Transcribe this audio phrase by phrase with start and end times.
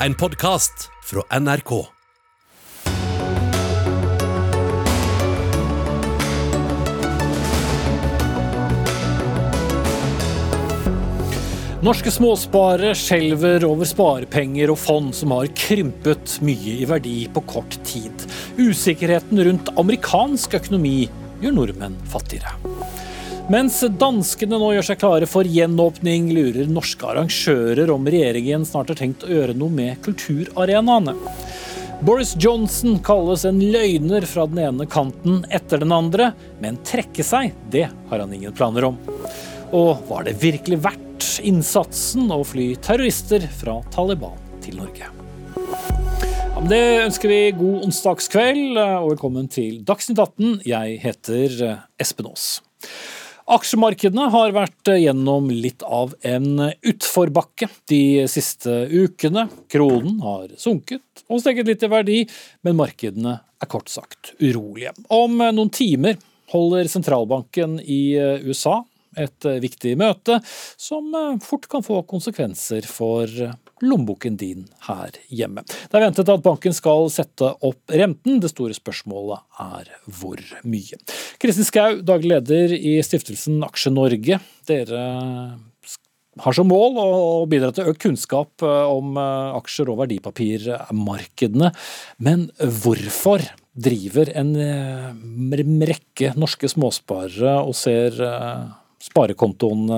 [0.00, 1.70] En podkast fra NRK.
[11.80, 17.80] Norske småsparere skjelver over sparepenger og fond som har krympet mye i verdi på kort
[17.88, 18.28] tid.
[18.60, 21.06] Usikkerheten rundt amerikansk økonomi
[21.40, 22.75] gjør nordmenn fattigere.
[23.46, 28.98] Mens danskene nå gjør seg klare for gjenåpning, lurer norske arrangører om regjeringen snart har
[28.98, 31.14] tenkt å gjøre noe med kulturarenaene.
[32.02, 37.54] Boris Johnson kalles en løgner fra den ene kanten etter den andre, men trekke seg,
[37.70, 38.98] det har han ingen planer om.
[39.70, 44.34] Og var det virkelig verdt innsatsen å fly terrorister fra Taliban
[44.66, 45.12] til Norge?
[45.54, 50.64] Ja, det ønsker vi god onsdagskveld, og velkommen til Dagsnytt 18.
[50.66, 51.60] Jeg heter
[52.02, 52.56] Espen Aas.
[53.46, 59.44] Aksjemarkedene har vært gjennom litt av en utforbakke de siste ukene.
[59.70, 62.16] Kronen har sunket og steget litt i verdi,
[62.66, 64.96] men markedene er kort sagt urolige.
[65.14, 66.18] Om noen timer
[66.50, 68.80] holder sentralbanken i USA
[69.16, 70.40] et viktig møte
[70.74, 73.30] som fort kan få konsekvenser for
[73.84, 75.64] lommeboken din her hjemme.
[75.66, 78.40] Det er ventet at banken skal sette opp renten.
[78.40, 81.00] Det store spørsmålet er hvor mye.
[81.42, 84.40] Kristin Skau, daglig leder i stiftelsen Aksje Norge.
[84.68, 85.02] Dere
[86.44, 91.70] har som mål å bidra til økt kunnskap om aksjer og verdipapirmarkedene.
[92.20, 93.44] Men hvorfor
[93.76, 94.52] driver en
[95.88, 98.20] rekke norske småsparere og ser
[99.06, 99.88] sparekontoen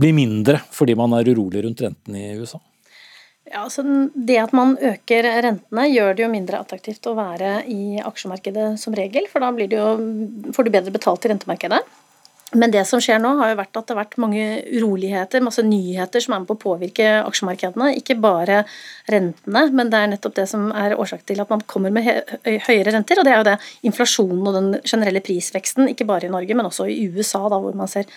[0.00, 2.60] blir mindre fordi man er urolig rundt rentene i USA?
[3.46, 8.00] Ja, altså Det at man øker rentene, gjør det jo mindre attraktivt å være i
[8.02, 9.28] aksjemarkedet som regel.
[9.30, 9.92] For da jo,
[10.56, 11.84] får du bedre betalt i rentemarkedet.
[12.54, 15.62] Men det som skjer nå, har jo vært at det har vært mange uroligheter, masse
[15.66, 17.90] nyheter som er med på å påvirke aksjemarkedene.
[17.98, 18.60] Ikke bare
[19.10, 22.06] rentene, men det er nettopp det som er årsak til at man kommer med
[22.66, 23.18] høyere renter.
[23.18, 23.58] Og det er jo det
[23.90, 27.78] inflasjonen og den generelle prisveksten, ikke bare i Norge, men også i USA, da, hvor
[27.78, 28.10] man ser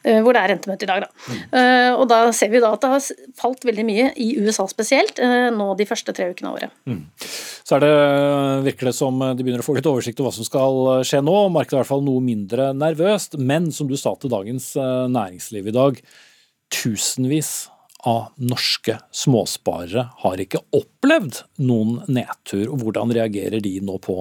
[0.00, 1.04] hvor det er rentemøte i dag.
[1.04, 1.08] Da.
[1.28, 1.96] Mm.
[2.00, 3.08] Og da ser vi da at det har
[3.40, 5.20] falt veldig mye, i USA spesielt,
[5.54, 6.76] nå de første tre ukene av året.
[6.88, 7.02] Mm.
[7.20, 7.90] Så er det,
[8.70, 11.36] virker det som de begynner å få litt oversikt over hva som skal skje nå.
[11.52, 13.36] Markedet er i hvert fall noe mindre nervøst.
[13.38, 16.00] Men som du sa til Dagens Næringsliv i dag,
[16.72, 17.68] tusenvis
[18.08, 22.70] av norske småsparere har ikke opplevd noen nedtur.
[22.70, 24.16] og Hvordan reagerer de nå på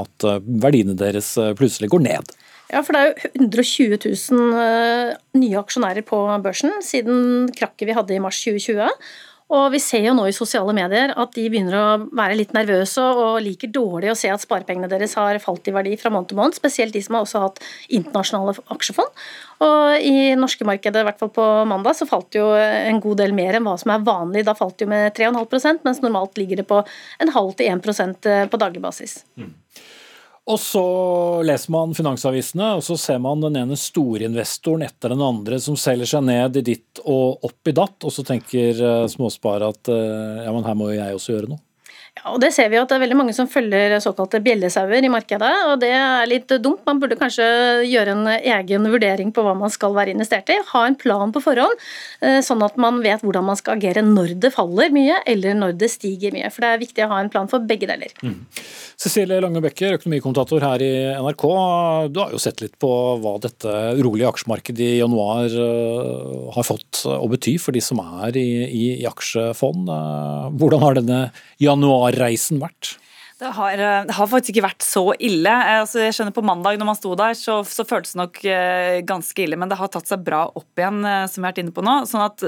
[0.00, 2.34] at verdiene deres plutselig går ned?
[2.70, 3.98] Ja, for det er jo 120
[4.30, 8.86] 000 eh, nye aksjonærer på børsen siden krakket vi hadde i mars 2020.
[9.50, 13.02] Og vi ser jo nå i sosiale medier at de begynner å være litt nervøse
[13.02, 16.38] og liker dårlig å se at sparepengene deres har falt i verdi fra måned til
[16.38, 17.58] måned, spesielt de som har også hatt
[17.98, 19.24] internasjonale aksjefond.
[19.66, 23.34] Og i norske markedet, i hvert fall på mandag, så falt jo en god del
[23.34, 24.46] mer enn hva som er vanlig.
[24.46, 26.84] Da falt det jo med 3,5% mens normalt ligger det på
[27.18, 28.86] en halv til 1 eh, på daglig.
[29.34, 29.50] Mm.
[30.50, 30.82] Og så
[31.46, 36.10] leser man finansavisene, og så ser man den ene storinvestoren etter den andre som selger
[36.10, 40.40] seg ned i ditt og opp i datt, og så tenker eh, småsparer at eh,
[40.46, 41.62] ja, men her må jo jeg også gjøre noe.
[42.18, 45.12] Ja, og Det ser vi at det er veldig mange som følger såkalte bjellesauer i
[45.12, 45.52] markedet.
[45.70, 46.82] og Det er litt dumt.
[46.86, 47.46] Man burde kanskje
[47.86, 50.58] gjøre en egen vurdering på hva man skal være investert i.
[50.72, 51.78] Ha en plan på forhånd,
[52.20, 55.78] eh, sånn at man vet hvordan man skal agere når det faller mye eller når
[55.78, 56.50] det stiger mye.
[56.50, 58.12] For det er viktig å ha en plan for begge deler.
[58.22, 58.44] Mm.
[59.00, 61.46] Cecilie Lange Bekker, økonomikommentator her i NRK.
[62.12, 62.90] Du har jo sett litt på
[63.22, 68.36] hva dette urolige aksjemarkedet i januar eh, har fått å bety for de som er
[68.36, 69.88] i, i, i aksjefond.
[69.88, 71.22] Eh, hvordan har denne
[72.00, 72.96] januarreisen vært?
[73.40, 75.48] Det har, eh, det har, faktisk ikke vært så ille.
[75.48, 78.40] Eh, altså, jeg skjønner På mandag når man sto der, så, så føltes det nok
[78.44, 81.62] eh, ganske ille, men det har tatt seg bra opp igjen, som vi har vært
[81.62, 81.94] inne på nå.
[82.08, 82.44] sånn at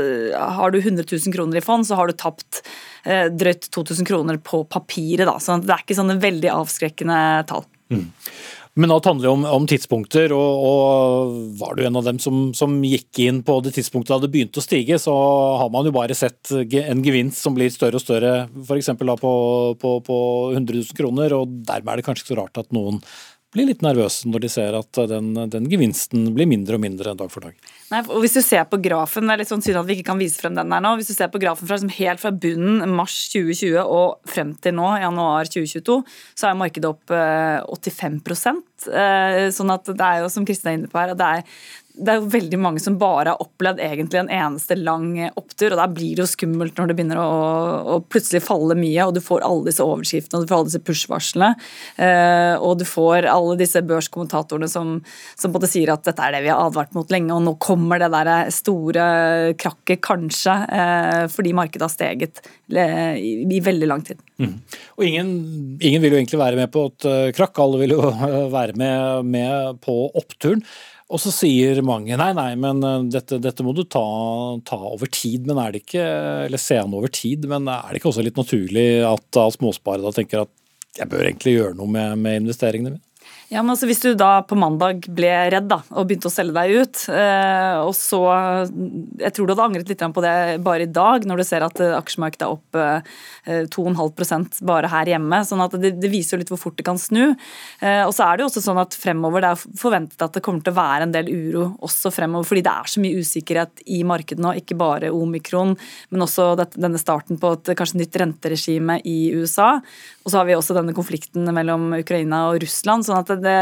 [0.58, 2.60] Har du 100 000 kroner i fond, så har du tapt
[3.04, 5.24] drøyt 2000 kroner på papiret.
[5.26, 7.16] da, sånn Det er ikke sånne veldig avskrekkende
[7.48, 7.64] tall.
[7.92, 8.10] Mm.
[8.74, 12.54] Men alt handler jo om, om tidspunkter, og, og, var du en av dem som,
[12.56, 15.12] som, gikk inn på det tidspunktet da det begynte å stige, så
[15.60, 18.32] har man jo bare sett en gevinst som blir større og større,
[18.64, 18.88] f.eks.
[18.96, 19.34] på,
[19.76, 20.16] på, på
[20.54, 23.02] 100 000 kroner, og dermed er det kanskje ikke så rart at noen
[23.52, 27.30] blir litt nervøse når de ser at den, den, gevinsten blir mindre og mindre dag
[27.32, 27.56] for dag.
[27.92, 30.08] Nei, og hvis du ser på grafen, Det er litt sånn synd at vi ikke
[30.10, 30.94] kan vise frem den der nå.
[30.98, 34.76] Hvis du ser på grafen fra, liksom, helt fra bunnen mars 2020 og frem til
[34.78, 35.98] nå, januar 2022,
[36.38, 40.78] så er markedet opp eh, 85% eh, Sånn at det er jo som Kristin er
[40.80, 41.60] inne på her, det er,
[41.92, 45.80] det er jo veldig mange som bare har opplevd egentlig en eneste lang opptur, og
[45.80, 47.32] da blir det jo skummelt når det begynner å,
[47.94, 50.84] å plutselig falle mye, og du får alle disse overskriftene og du får alle disse
[50.88, 51.50] push-varslene.
[52.06, 54.94] Eh, og du får alle disse børskommentatorene som,
[55.36, 58.00] som både sier at dette er det vi har advart mot lenge, og nå kommer
[58.00, 59.04] det der store
[59.60, 62.40] krakket kanskje, eh, fordi markedet har steget
[62.72, 64.22] eh, i, i veldig lang tid.
[64.40, 64.56] Mm.
[64.96, 65.28] Og ingen,
[65.76, 68.08] ingen, vil jo egentlig være med på et uh, krakk, alle vil jo
[68.56, 70.64] være med, med på oppturen.
[71.12, 74.04] Og så sier mange nei, nei, men eh, dette, dette må du ta,
[74.64, 75.44] ta, over tid.
[75.48, 76.06] Men er det ikke,
[76.48, 80.46] eller se an over tid, men er det ikke også litt naturlig at småsparere tenker
[80.46, 80.52] at
[80.98, 83.11] jeg bør egentlig gjøre noe med, med investeringene mine?
[83.52, 86.54] Ja, men altså Hvis du da på mandag ble redd da, og begynte å selge
[86.56, 88.20] deg ut, eh, og så
[89.20, 91.80] Jeg tror du hadde angret litt på det bare i dag, når du ser at
[91.84, 95.42] eh, aksjemarkedet er opp eh, 2,5 bare her hjemme.
[95.44, 97.34] sånn at det, det, viser jo litt hvor fort det kan snu.
[97.80, 100.44] Eh, og så er det jo også sånn at fremover, Det er forventet at det
[100.44, 103.84] kommer til å være en del uro også fremover, fordi det er så mye usikkerhet
[103.92, 104.54] i markedet nå.
[104.62, 105.76] Ikke bare omikron,
[106.10, 109.74] men også dette, denne starten på et kanskje nytt renteregime i USA.
[110.22, 113.06] Og så har vi også denne konflikten mellom Ukraina og Russland.
[113.06, 113.56] sånn at det,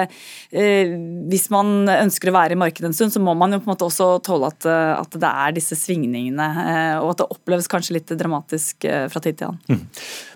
[0.53, 0.93] eh,
[1.31, 3.75] hvis man ønsker å være i markedet en stund, så må man jo på en
[3.75, 7.69] måte også tåle at, eh, at det er disse svingningene, eh, og at det oppleves
[7.69, 9.61] kanskje litt dramatisk fra tid til annen.
[9.69, 9.87] Mm.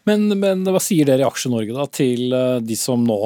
[0.04, 2.34] Men, men, hva sier dere i Aksje-Norge da til
[2.64, 3.16] de som nå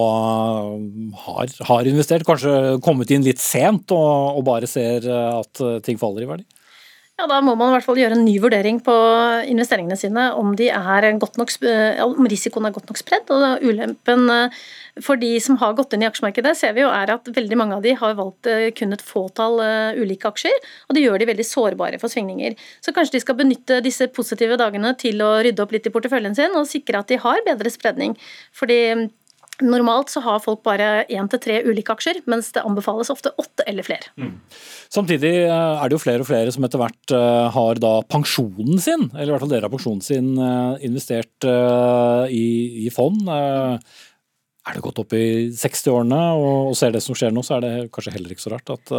[1.27, 6.27] har, har, investert, kanskje kommet inn litt sent og, og bare ser at ting faller
[6.27, 6.47] i verdi?
[7.19, 8.95] Ja, Da må man i hvert fall gjøre en ny vurdering på
[9.51, 11.55] investeringene sine, om, nok,
[12.05, 13.33] om risikoen er godt nok spredd.
[13.35, 14.61] og Ulempen eh,
[15.03, 17.75] for de som har gått inn i aksjemarkedet, ser vi jo er at veldig mange
[17.75, 20.55] av de har valgt eh, kun et fåtall eh, ulike aksjer,
[20.87, 22.55] og det gjør de veldig sårbare for svingninger.
[22.87, 26.39] Så kanskje de skal benytte disse positive dagene til å rydde opp litt i porteføljen
[26.39, 28.15] sin og sikre at de har bedre spredning.
[28.55, 28.79] Fordi
[29.65, 33.65] Normalt så har folk bare én til tre ulike aksjer, mens det anbefales ofte åtte
[33.67, 34.13] eller flere.
[34.21, 34.37] Mm.
[34.95, 38.79] Samtidig eh, er det jo flere og flere som etter hvert eh, har da pensjonen
[38.83, 41.49] sin, eller i hvert fall dere har pensjonen sin eh, investert
[42.31, 42.47] i,
[42.87, 43.27] i fond.
[44.69, 47.75] Er det gått opp i 60-årene og ser det som skjer nå, så er det
[47.95, 48.93] kanskje heller ikke så rart at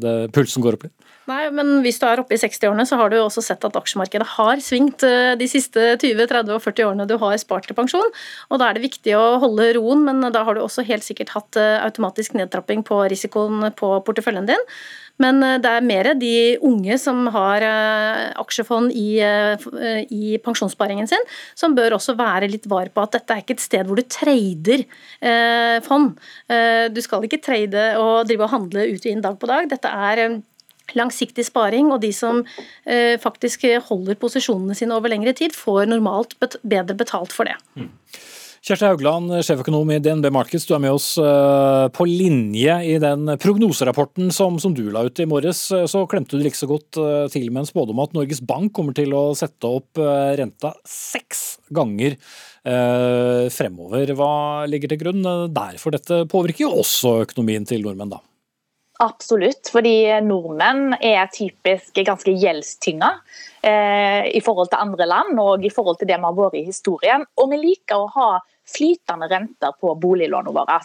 [0.00, 0.96] det, pulsen går opp litt?
[1.30, 4.26] Nei, men hvis du er oppe i 60-årene, så har du også sett at aksjemarkedet
[4.36, 8.16] har svingt eh, de siste 20, 30 og 40 årene du har spart til pensjon.
[8.50, 11.34] Og da er det viktig å holde roen, men da har du også helt sikkert
[11.36, 14.66] hatt eh, automatisk nedtrapping på risikoen på porteføljen din.
[15.20, 16.34] Men eh, det er mer de
[16.66, 17.64] unge som har
[18.40, 21.24] aksjefond i, i, pensjonssparingen sin,
[21.58, 24.06] som bør også være litt var på at dette er ikke et sted hvor du
[24.08, 24.84] trader
[25.84, 26.14] fond.
[26.94, 29.68] Du skal ikke trade og drive og handle ut og inn dag på dag.
[29.70, 30.40] Dette er
[30.98, 32.42] langsiktig sparing, og de som
[32.84, 37.56] eh, faktisk holder posisjonene sine over lengre tid, får normalt bedre betalt for det.
[37.78, 37.90] Mm.
[38.60, 43.32] Kjersti Haugland, sjeføkonom i DNB Markets, du er med oss eh, på linje i den
[43.40, 45.62] prognoserapporten som, som, du la ut i morges.
[45.88, 48.92] Så klemte du ikke så godt eh, til med en spådom at Norges Bank kommer
[48.96, 52.18] til å sette opp eh, renta seks ganger
[52.60, 54.10] fremover.
[54.18, 54.32] Hva
[54.68, 55.78] ligger til grunn der?
[55.80, 58.20] For dette påvirker jo også økonomien til nordmenn, da?
[59.00, 59.94] Absolutt, fordi
[60.26, 63.08] nordmenn er typisk ganske gjeldstynga
[63.64, 66.66] eh, i forhold til andre land og i forhold til det vi har vært i
[66.66, 67.24] historien.
[67.40, 68.30] Og vi liker å ha
[68.70, 70.76] flytende renter på boliglånet våre.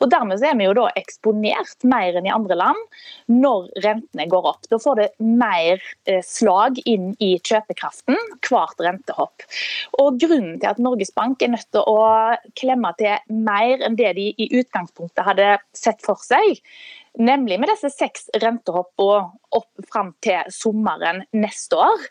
[0.00, 3.00] Og Dermed er vi jo da eksponert mer enn i andre land
[3.32, 4.68] når rentene går opp.
[4.70, 9.46] Da får det mer eh, slag inn i kjøpekraften hvert rentehopp.
[10.00, 11.98] Og Grunnen til at Norges Bank er nødt til å
[12.58, 16.62] klemme til mer enn det de i utgangspunktet hadde sett for seg,
[17.16, 22.04] nemlig med disse seks rentehoppene opp fram til sommeren neste år,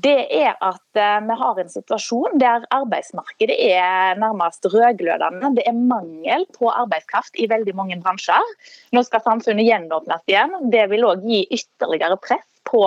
[0.00, 5.52] det er at eh, vi har en situasjon der arbeidsmarkedet er nærmest rødglødende.
[5.58, 8.54] Det er mangel på arbeidskraft i veldig mange bransjer.
[8.96, 10.56] Nå skal samfunnet gjenåpnes igjen.
[10.72, 12.86] Det vil òg gi ytterligere press på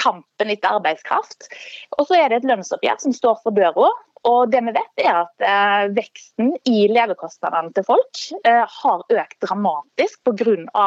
[0.00, 1.48] kampen etter arbeidskraft.
[1.98, 3.90] Og så er det et lønnsoppgjør som står for døra.
[4.24, 9.36] Og det vi vet er at eh, Veksten i levekostnadene til folk eh, har økt
[9.44, 10.86] dramatisk pga.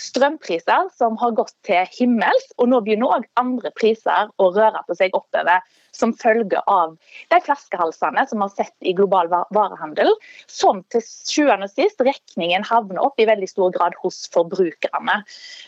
[0.00, 2.48] strømpriser som har gått til himmels.
[2.58, 5.60] Og nå begynner òg andre priser å røre på seg oppover
[5.96, 6.96] som følge av
[7.32, 10.12] de flaskehalsene som vi har sett i global varehandel,
[10.50, 15.20] som til sjuende og sist regningen havner opp i veldig stor grad hos forbrukerne.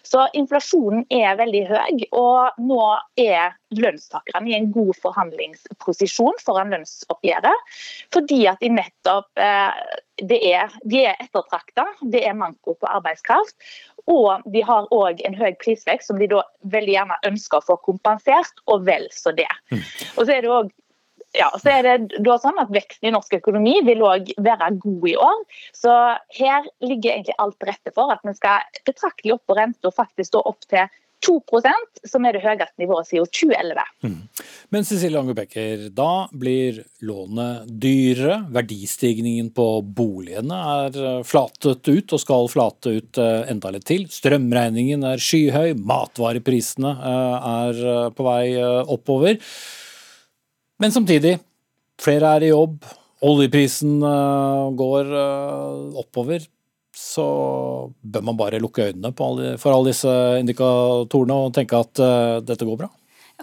[0.06, 2.84] Så inflasjonen er veldig høy, og nå
[3.20, 7.76] er lønnstakerne i en god forhandlingsposisjon foran lønnsoppgjøret.
[8.12, 13.56] Fordi at de nettopp eh, det er, de er ettertrakta, det er manko på arbeidskraft.
[14.10, 16.42] Og de har òg en høy prisvekst som de da
[16.74, 19.50] veldig gjerne ønsker å få kompensert, og vel så det.
[19.70, 19.82] Mm.
[20.16, 20.78] Og så er det også
[21.32, 25.06] Ja, så er det da sånn at Veksten i norsk økonomi vil òg være god
[25.08, 25.38] i år.
[25.72, 25.92] Så
[26.36, 30.28] her ligger egentlig alt til rette for at vi skal betraktelig opp på renta, faktisk
[30.28, 30.92] stå opp til
[31.22, 33.84] 2% som er det høyeste nivået siden 2011.
[34.04, 34.16] Mm.
[34.74, 38.40] Men Cecilie Angerbecker, da blir lånet dyrere.
[38.54, 44.06] Verdistigningen på boligene er eh, flatet ut og skal flate ut eh, enda litt til.
[44.10, 49.38] Strømregningen er skyhøy, matvareprisene eh, er på vei oppover.
[50.82, 51.36] Men samtidig,
[52.02, 52.80] flere er i jobb,
[53.22, 54.00] oljeprisen
[54.74, 55.12] går
[56.00, 56.42] oppover
[57.02, 57.26] så
[58.02, 62.68] bør man bare lukke øynene alle, for alle disse indikatorene og tenke at uh, dette
[62.68, 62.90] går bra?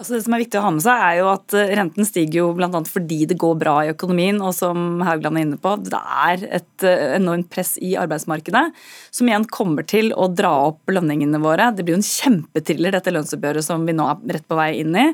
[0.00, 2.38] Altså det som er viktig å ha med seg er jo at eh, Renten stiger
[2.38, 2.80] jo bl.a.
[2.88, 4.38] fordi det går bra i økonomien.
[4.40, 8.62] og som Haugland er inne på, Det er et eh, enormt press i arbeidsmarkedet,
[9.12, 11.68] som igjen kommer til å dra opp lønningene våre.
[11.76, 14.96] Det blir jo en kjempetriller, dette lønnsoppgjøret som vi nå er rett på vei inn
[14.96, 15.10] i.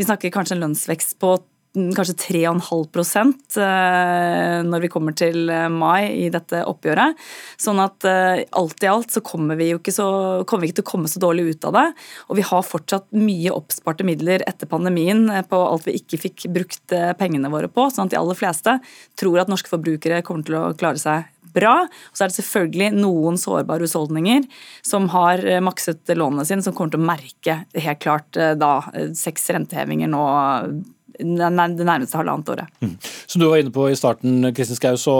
[0.00, 1.36] Vi snakker kanskje en lønnsvekst på
[1.72, 7.16] kanskje 3,5 eh, når vi kommer til eh, mai i dette oppgjøret.
[7.60, 10.08] Sånn at eh, alt i alt så kommer vi jo ikke, så,
[10.48, 11.86] kommer vi ikke til å komme så dårlig ut av det.
[12.28, 16.96] Og vi har fortsatt mye oppsparte midler etter pandemien på alt vi ikke fikk brukt
[17.18, 17.88] pengene våre på.
[17.88, 18.78] sånn at de aller fleste
[19.18, 21.84] tror at norske forbrukere kommer til å klare seg bra.
[21.88, 24.44] Og så er det selvfølgelig noen sårbare husholdninger
[24.84, 28.74] som har makset lånene sine, som kommer til å merke helt klart da
[29.16, 30.26] seks rentehevinger nå
[31.22, 32.72] det nærmeste halvannet året.
[32.82, 32.96] Mm.
[33.02, 35.14] Som du var inne på i starten, Kristin Skau, så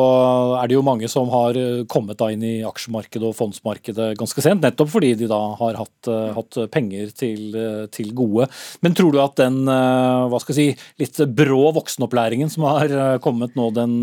[0.60, 4.44] er det jo mange som har eh, kommet da inn i aksjemarkedet og fondsmarkedet ganske
[4.44, 8.48] sent, nettopp fordi de da har hatt, eh, hatt penger til, eh, til, gode.
[8.84, 12.92] Men tror du at den hva skal jeg si, litt brå voksenopplæringen som har
[13.24, 13.94] kommet nå den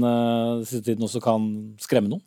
[0.63, 1.45] siste tiden også kan
[1.81, 2.23] skremme noen?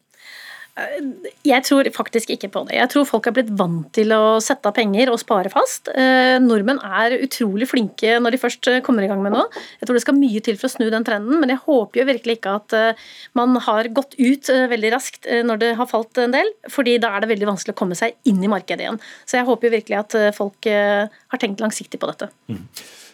[0.73, 2.79] Jeg tror faktisk ikke på det.
[2.79, 5.91] Jeg tror folk er blitt vant til å sette av penger og spare fast.
[5.93, 9.51] Eh, nordmenn er utrolig flinke når de først eh, kommer i gang med noe.
[9.83, 12.09] Jeg tror det skal mye til for å snu den trenden, men jeg håper jo
[12.09, 13.05] virkelig ikke at eh,
[13.37, 17.25] man har gått ut veldig raskt når det har falt en del, fordi da er
[17.25, 19.01] det veldig vanskelig å komme seg inn i markedet igjen.
[19.29, 22.31] Så jeg håper jo virkelig at folk har tenkt langsiktig på dette.
[22.49, 22.65] Mm.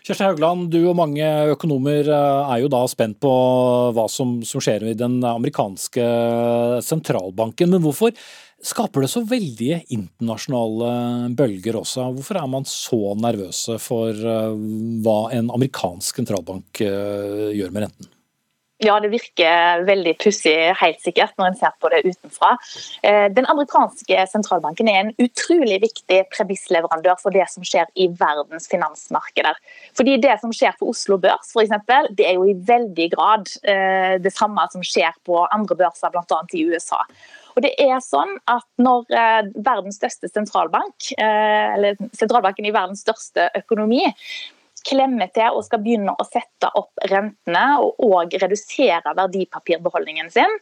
[0.07, 3.33] Kjersti Haugland, du og mange økonomer eh, er jo da spent på
[3.97, 6.05] hva som, som skjer i den amerikanske
[6.85, 7.73] sentralbanken.
[7.75, 8.15] Men hvorfor
[8.65, 12.09] skaper det så veldige internasjonale bølger også?
[12.17, 14.61] Hvorfor er man så nervøse for eh,
[15.05, 18.15] hva en amerikansk sentralbank eh, gjør med renten?
[18.79, 22.53] Ja, det virker veldig pussig, helt sikkert, når en ser på det utenfra.
[23.03, 28.71] Eh, den amerikanske sentralbanken er en utrolig viktig premissleverandør for det som skjer i verdens
[28.71, 29.59] finansmarkeder.
[29.99, 34.15] Fordi Det som skjer på Oslo Børs, eksempel, det er jo i veldig grad eh,
[34.23, 36.39] det samme som skjer på andre børser, bl.a.
[36.55, 37.03] i USA.
[37.57, 43.49] Og det er sånn at Når eh, verdens største sentralbank, eller sentralbanken i verdens største
[43.59, 44.05] økonomi,
[44.87, 50.59] klemmer til og skal begynne å sette opp rentene og, og redusere verdipapirbeholdningen sin,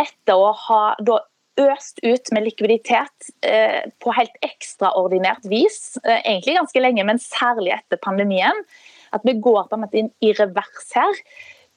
[0.00, 1.20] etter å ha da
[1.60, 7.74] øst ut med likviditet eh, på helt ekstraordinært vis, eh, egentlig ganske lenge, men særlig
[7.76, 8.64] etter pandemien,
[9.12, 11.24] at vi går på en måte inn i revers her,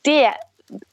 [0.07, 0.31] det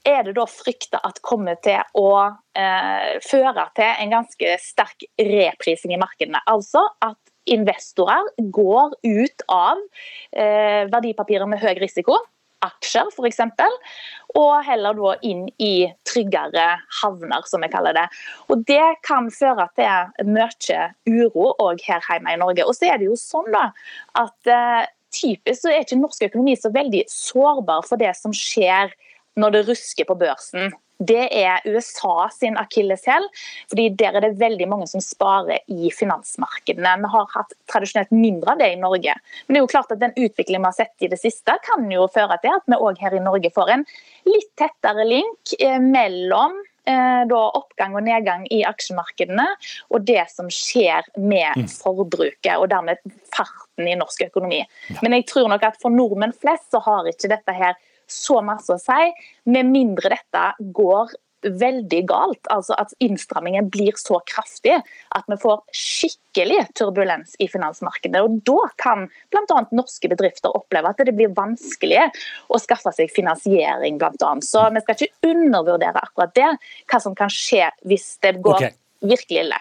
[0.05, 2.11] er det da frykta at kommer til å
[2.59, 6.43] eh, føre til en ganske sterk reprising i markedene.
[6.51, 9.81] Altså at investorer går ut av
[10.37, 12.19] eh, verdipapirer med høy risiko,
[12.63, 13.41] aksjer f.eks.,
[14.39, 16.67] og heller da inn i tryggere
[17.01, 18.07] havner, som vi kaller det.
[18.49, 22.67] Og Det kan føre til mye uro òg her hjemme i Norge.
[22.67, 23.69] Og så er det jo sånn da,
[24.23, 28.95] at eh, typisk så er ikke norsk økonomi så veldig sårbar for det som skjer
[29.41, 30.73] når det rusker på børsen
[31.09, 33.29] det er USA sin akilleshæl.
[33.71, 36.97] fordi Der er det veldig mange som sparer i finansmarkedene.
[37.03, 39.15] Vi har hatt tradisjonelt mindre av det i Norge.
[39.47, 41.89] Men det er jo klart at den utviklingen vi har sett i det siste, kan
[41.91, 43.87] jo føre til at vi òg her i Norge får en
[44.29, 49.47] litt tettere link eh, mellom eh, oppgang og nedgang i aksjemarkedene
[49.91, 51.69] og det som skjer med mm.
[51.83, 53.03] forbruket, og dermed
[53.35, 54.63] farten i norsk økonomi.
[55.03, 57.79] Men jeg tror nok at for nordmenn flest så har ikke dette her
[58.13, 59.11] så masse å si,
[59.49, 62.47] med mindre dette går veldig galt.
[62.53, 68.23] Altså at innstrammingen blir så kraftig at vi får skikkelig turbulens i finansmarkedet.
[68.23, 69.65] Og Da kan bl.a.
[69.75, 72.07] norske bedrifter oppleve at det blir vanskelig
[72.49, 74.01] å skaffe seg finansiering.
[74.03, 74.47] Annet.
[74.47, 76.49] Så vi skal ikke undervurdere akkurat det,
[76.91, 78.75] hva som kan skje hvis det går okay.
[79.05, 79.61] virkelig ille.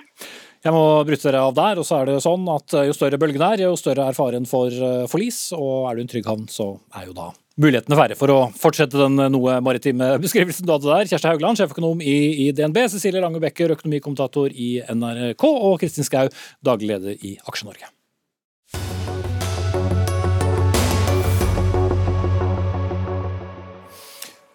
[0.61, 3.41] Jeg må bryte dere av der, og så er det sånn at jo større bølgen
[3.41, 5.47] er, jo større er faren for eh, forlis.
[5.57, 8.99] Og er du en trygg havn, så er jo da mulighetene være for å fortsette
[8.99, 11.09] den noe maritime beskrivelsen du hadde der.
[11.11, 12.17] Kjersti Haugland, sjeføkonom i,
[12.47, 16.29] i, DNB, Cecilie Lange Becker, økonomikommentator i NRK, og Kristin Skau,
[16.63, 17.91] daglig leder i Aksje-Norge.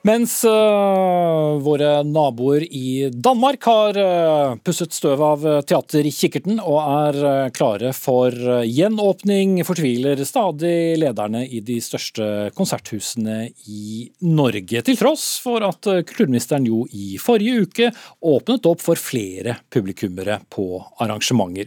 [0.06, 6.76] Mens uh, våre naboer i Danmark har uh, pusset støv av teater i kikkerten og
[6.78, 8.30] er uh, klare for
[8.62, 14.84] gjenåpning, fortviler stadig lederne i de største konserthusene i Norge.
[14.86, 17.90] Til tross for at kulturministeren jo i forrige uke
[18.22, 20.68] åpnet opp for flere publikummere på
[21.02, 21.66] arrangementer.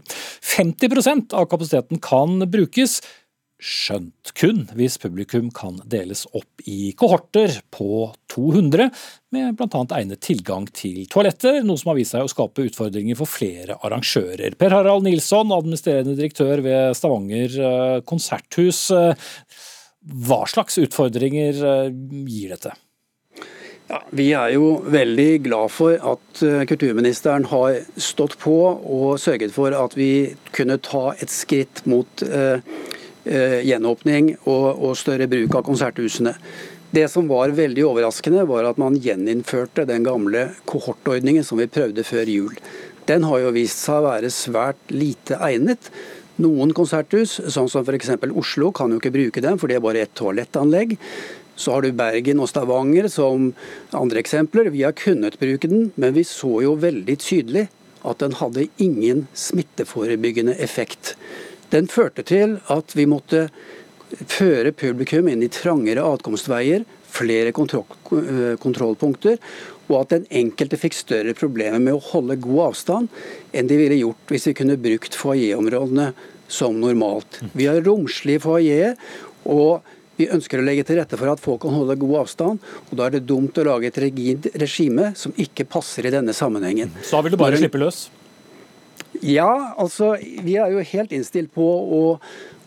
[0.56, 3.02] 50% av kapasiteten kan brukes
[3.60, 8.88] skjønt kun hvis publikum kan deles opp i kohorter på 200,
[9.36, 9.82] med bl.a.
[10.00, 14.56] egnet tilgang til toaletter, noe som har vist seg å skape utfordringer for flere arrangører.
[14.60, 18.86] Per Harald Nilsson, administrerende direktør ved Stavanger eh, konserthus.
[18.96, 19.34] Eh,
[20.30, 21.90] hva slags utfordringer eh,
[22.30, 22.72] gir dette?
[23.90, 29.74] Ja, vi er jo veldig glad for at kulturministeren har stått på og sørget for
[29.74, 32.62] at vi kunne ta et skritt mot eh,
[33.30, 36.36] gjenåpning og, og større bruk av konserthusene.
[36.90, 42.06] Det som var veldig overraskende, var at man gjeninnførte den gamle kohortordningen som vi prøvde
[42.08, 42.56] før jul.
[43.10, 45.92] Den har jo vist seg å være svært lite egnet.
[46.42, 48.16] Noen konserthus, sånn som f.eks.
[48.34, 50.96] Oslo, kan jo ikke bruke den, for det er bare ett toalettanlegg.
[51.60, 53.52] Så har du Bergen og Stavanger som
[53.94, 54.72] andre eksempler.
[54.74, 57.68] Vi har kunnet bruke den, men vi så jo veldig tydelig
[58.08, 61.18] at den hadde ingen smitteforebyggende effekt.
[61.74, 63.48] Den førte til at vi måtte
[64.30, 67.86] føre publikum inn i trangere adkomstveier, flere kontroll,
[68.62, 69.38] kontrollpunkter,
[69.90, 73.22] og at den enkelte fikk større problemer med å holde god avstand
[73.58, 76.12] enn de ville gjort hvis vi kunne brukt foajéområdene
[76.50, 77.42] som normalt.
[77.54, 78.98] Vi har romslige foajéer,
[79.50, 79.86] og
[80.20, 82.64] vi ønsker å legge til rette for at folk kan holde god avstand.
[82.90, 86.36] og Da er det dumt å lage et rigid regime som ikke passer i denne
[86.36, 86.92] sammenhengen.
[87.02, 88.08] Så da vil du bare slippe løs?
[89.26, 90.14] Ja, altså
[90.46, 92.04] vi er jo helt innstilt på å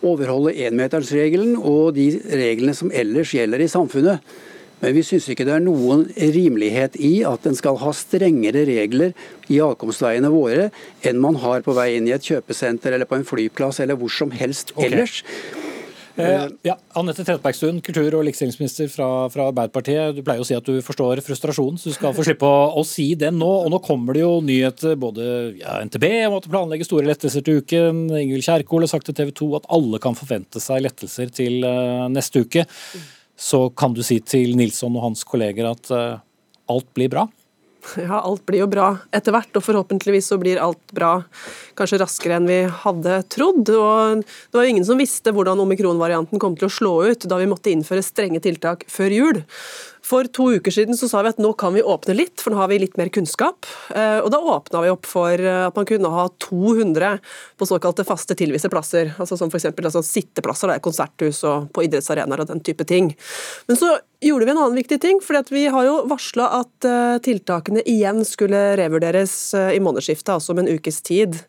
[0.02, 4.34] overholde énmetersregelen og de reglene som ellers gjelder i samfunnet.
[4.82, 9.12] Men vi syns ikke det er noen rimelighet i at en skal ha strengere regler
[9.46, 10.72] i avkomstveiene våre
[11.06, 14.10] enn man har på vei inn i et kjøpesenter eller på en flyplass eller hvor
[14.10, 14.90] som helst okay.
[14.90, 15.22] ellers.
[16.20, 20.16] Eh, ja, Anette Trettebergstuen, kultur- og likestillingsminister fra, fra, Arbeiderpartiet.
[20.16, 22.84] Du pleier å si at du forstår frustrasjonen, så du skal få slippe å, å,
[22.86, 23.48] si den nå.
[23.64, 25.26] Og nå kommer det jo nyheter både
[25.60, 28.04] ja, NTB om at det store lettelser til uken.
[28.20, 32.08] Ingvild Kjerkol har sagt til TV 2 at alle kan forvente seg lettelser til uh,
[32.12, 32.66] neste uke.
[33.38, 36.20] Så kan du si til Nilsson og hans kolleger at uh,
[36.72, 37.26] alt blir bra?
[38.02, 41.14] Ja, alt blir jo bra etter hvert, og forhåpentligvis så blir alt bra
[41.78, 43.72] kanskje raskere enn vi hadde trodd.
[43.74, 47.40] Og det var jo ingen som visste hvordan omikron-varianten kom til å slå ut da
[47.40, 49.42] vi måtte innføre strenge tiltak før jul.
[50.12, 52.58] For to uker siden så sa vi at nå kan vi åpne litt, for nå
[52.60, 53.64] har vi litt mer kunnskap.
[53.96, 57.14] Eh, og da åpna vi opp for eh, at man kunne ha 200
[57.56, 59.14] på såkalte faste tilviste plasser.
[59.16, 59.70] altså Som f.eks.
[59.72, 63.14] Altså sitteplasser i konserthus og på idrettsarenaer og den type ting.
[63.70, 67.16] Men så gjorde vi en annen viktig ting, for vi har jo varsla at eh,
[67.24, 69.34] tiltakene igjen skulle revurderes
[69.72, 71.40] i månedsskiftet, altså om en ukes tid.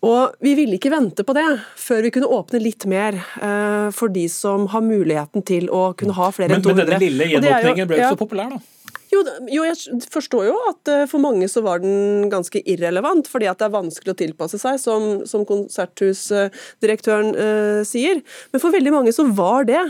[0.00, 4.12] Og Vi ville ikke vente på det før vi kunne åpne litt mer uh, for
[4.12, 6.72] de som har muligheten til å kunne ha flere enn 200.
[6.72, 8.79] Men, men denne lille gjenåpningen ble jo ja, så populær, da?
[9.10, 13.48] Jo, jo, jeg forstår jo at eh, for mange så var den ganske irrelevant, fordi
[13.50, 18.20] at det er vanskelig å tilpasse seg, som, som konserthusdirektøren uh, sier.
[18.52, 19.80] Men for veldig mange så var det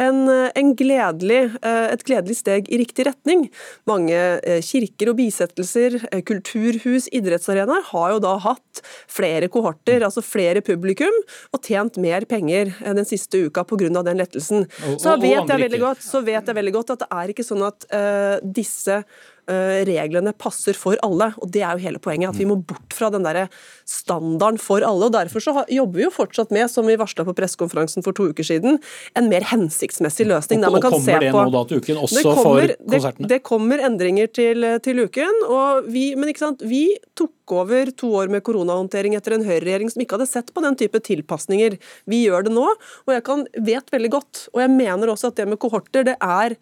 [0.00, 3.48] en, en gledelig, uh, et gledelig steg i riktig retning.
[3.90, 10.64] Mange uh, kirker og bisettelser, kulturhus, idrettsarenaer har jo da hatt flere kohorter, altså flere
[10.64, 11.20] publikum,
[11.52, 13.90] og tjent mer penger den siste uka pga.
[14.06, 14.64] den lettelsen.
[14.96, 17.68] Så vet, jeg veldig godt, så vet jeg veldig godt at det er ikke sånn
[17.68, 17.84] at
[18.40, 19.02] disse disse
[19.50, 21.32] Eh, reglene passer for alle.
[21.40, 22.30] og Det er jo hele poenget.
[22.30, 23.48] At vi må bort fra den der
[23.88, 25.08] standarden for alle.
[25.08, 28.30] og Derfor så jobber vi jo fortsatt med, som vi varsla på pressekonferansen for to
[28.30, 28.78] uker siden,
[29.16, 30.62] en mer hensiktsmessig løsning.
[30.64, 33.26] Og, og kommer det nå da til uken, også kommer, for konsertene?
[33.26, 35.42] Det, det, kommer endringer til, til uken.
[35.48, 36.86] og vi, Men ikke sant, vi
[37.18, 40.76] tok over to år med koronahåndtering etter en høyreregjering som ikke hadde sett på den
[40.80, 41.78] type tilpasninger.
[42.10, 45.40] Vi gjør det nå, og jeg kan, vet veldig godt, og jeg mener også at
[45.40, 46.56] det med kohorter det er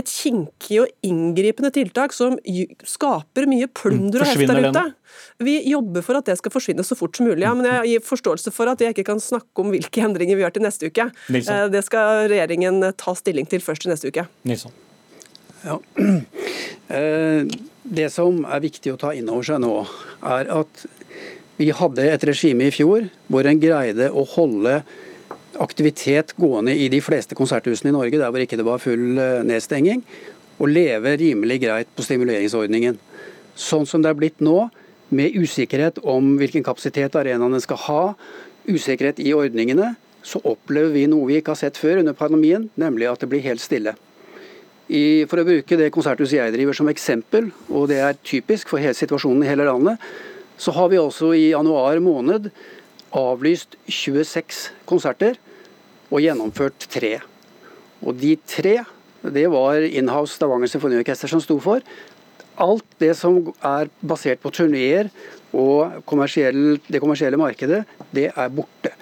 [0.00, 2.38] et kinkig og inngripende tiltak som
[2.88, 4.84] skaper mye plunder og heft der ute.
[5.42, 7.44] Vi jobber for at det skal forsvinne så fort som mulig.
[7.44, 10.46] Ja, men jeg gir forståelse for at jeg ikke kan snakke om hvilke endringer vi
[10.46, 11.08] gjør til neste uke.
[11.32, 11.54] Nilsson.
[11.54, 14.26] Eh, det skal regjeringen ta stilling til først til neste uke.
[14.48, 14.74] Nilsson.
[15.66, 15.78] Ja.
[16.92, 17.46] Eh,
[17.82, 19.72] det som er viktig å ta inn over seg nå,
[20.22, 20.84] er at
[21.58, 24.80] vi hadde et regime i fjor hvor en greide å holde
[25.62, 30.04] aktivitet gående i de fleste konserthusene i Norge, der hvor ikke det var full nedstenging
[30.62, 32.98] og leve rimelig greit på stimuleringsordningen.
[33.58, 34.70] Sånn som det er blitt nå,
[35.12, 38.02] med usikkerhet om hvilken kapasitet arenaene skal ha,
[38.64, 39.90] usikkerhet i ordningene,
[40.24, 43.44] så opplever vi noe vi ikke har sett før under pandemien, nemlig at det blir
[43.44, 43.92] helt stille.
[44.92, 48.82] I, for å bruke det konserthuset jeg driver som eksempel, og det er typisk for
[48.82, 50.00] hele situasjonen i hele landet,
[50.60, 52.50] så har vi altså i januar måned
[53.16, 55.38] avlyst 26 konserter
[56.12, 57.16] og gjennomført tre.
[58.04, 58.82] Og de tre,
[59.22, 61.80] det var Inhouse Stavanger Symfoniorkester som sto for.
[62.60, 65.08] Alt det som er basert på turneer
[65.56, 68.92] og kommersiell, det kommersielle markedet, det er borte.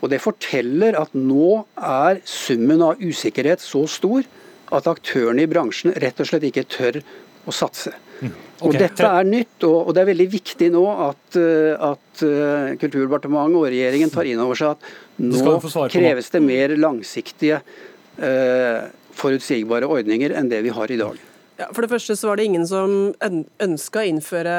[0.00, 4.24] Og Det forteller at nå er summen av usikkerhet så stor
[4.72, 7.00] at aktørene i bransjen rett og slett ikke tør
[7.44, 7.92] å satse.
[8.20, 8.30] Mm.
[8.30, 8.68] Okay.
[8.68, 13.58] Og Dette er nytt, og, det er veldig viktig nå at, eh, at eh, Kulturdepartementet
[13.58, 15.58] og regjeringen tar inn over seg at nå
[15.92, 17.60] kreves det mer langsiktige,
[18.18, 21.20] uh, forutsigbare ordninger enn det vi har i dag.
[21.60, 23.14] Ja, for det første så var det ingen som
[23.62, 24.54] ønska å innføre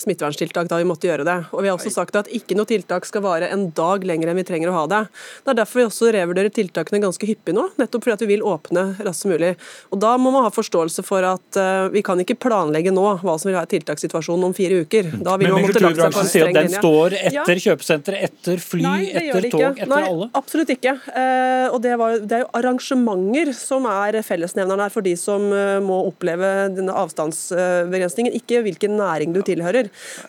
[0.00, 1.36] smitteverntiltak da vi måtte gjøre det.
[1.54, 4.40] Og vi har også sagt at ikke noe tiltak skal vare en dag lenger enn
[4.40, 5.02] vi trenger å ha det.
[5.44, 8.44] Det er derfor vi også revurderer tiltakene ganske hyppig nå, nettopp fordi at vi vil
[8.46, 9.54] åpne raskest mulig.
[9.94, 13.36] Og Da må man ha forståelse for at uh, vi kan ikke planlegge nå hva
[13.40, 15.10] som vil være tiltakssituasjonen om fire uker.
[15.24, 17.64] Da vil Men, men kulturbransjen sier at den står etter ja.
[17.68, 20.28] kjøpesenteret, etter fly, Nei, etter tog, etter Nei, alle?
[20.36, 20.96] Absolutt ikke.
[21.08, 25.46] Uh, og det, var, det, er jo arrangementer som er fellesnevneren her for de som
[25.52, 29.83] uh, må oppleve denne avstandsbegrensningen, ikke hvilken næring du tilhører.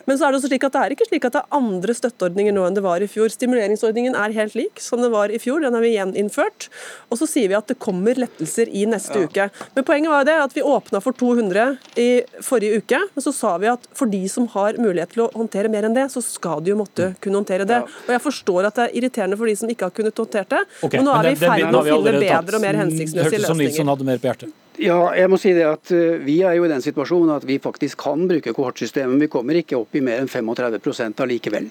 [0.06, 1.96] Men så er det også slik at det er ikke slik at det er andre
[1.96, 3.32] støtteordninger nå enn det var i fjor.
[3.32, 6.68] Stimuleringsordningen er helt lik som det var i fjor, den har vi gjeninnført.
[7.10, 9.28] Og så sier vi at det kommer lettelser i neste ja.
[9.28, 9.48] uke.
[9.76, 11.66] Men poenget var jo det at vi åpna for 200
[12.02, 12.08] i
[12.44, 15.72] forrige uke, men så sa vi at for de som har mulighet til å håndtere
[15.72, 17.82] mer enn det, så skal de jo måtte kunne håndtere det.
[18.06, 20.62] Og jeg forstår at det er irriterende for de som ikke har kunnet håndtert det,
[20.82, 23.42] okay, men nå er vi i ferd med å finne bedre og mer hensiktsmessige løsninger.
[23.42, 24.54] Hørtes som Nilsson hadde mer på hjertet.
[24.76, 27.56] Ja, jeg må si det at eh, Vi er jo i den situasjonen at vi
[27.62, 29.14] faktisk kan bruke kohortsystemet.
[29.14, 31.70] Men vi kommer ikke opp i mer enn 35% allikevel.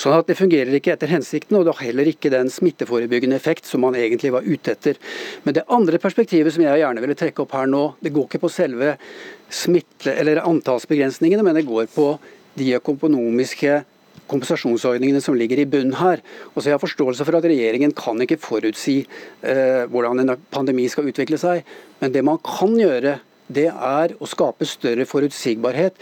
[0.00, 3.68] Sånn at det fungerer ikke etter hensikten, og det har heller ikke den smitteforebyggende effekt
[3.68, 5.00] som man egentlig var ute etter.
[5.44, 8.44] Men det andre perspektivet som jeg gjerne ville trekke opp her nå, det går ikke
[8.46, 8.94] på selve
[9.52, 12.14] smitte- eller antallsbegrensningene, men det går på
[12.56, 13.82] de økonomiske
[14.30, 16.22] kompensasjonsordningene som ligger i bunnen her.
[16.54, 18.98] Og så Jeg har forståelse for at regjeringen kan ikke forutsi
[19.42, 21.64] eh, hvordan en pandemi skal utvikle seg.
[22.00, 25.98] Men det man kan gjøre, det er å skape større forutsigbarhet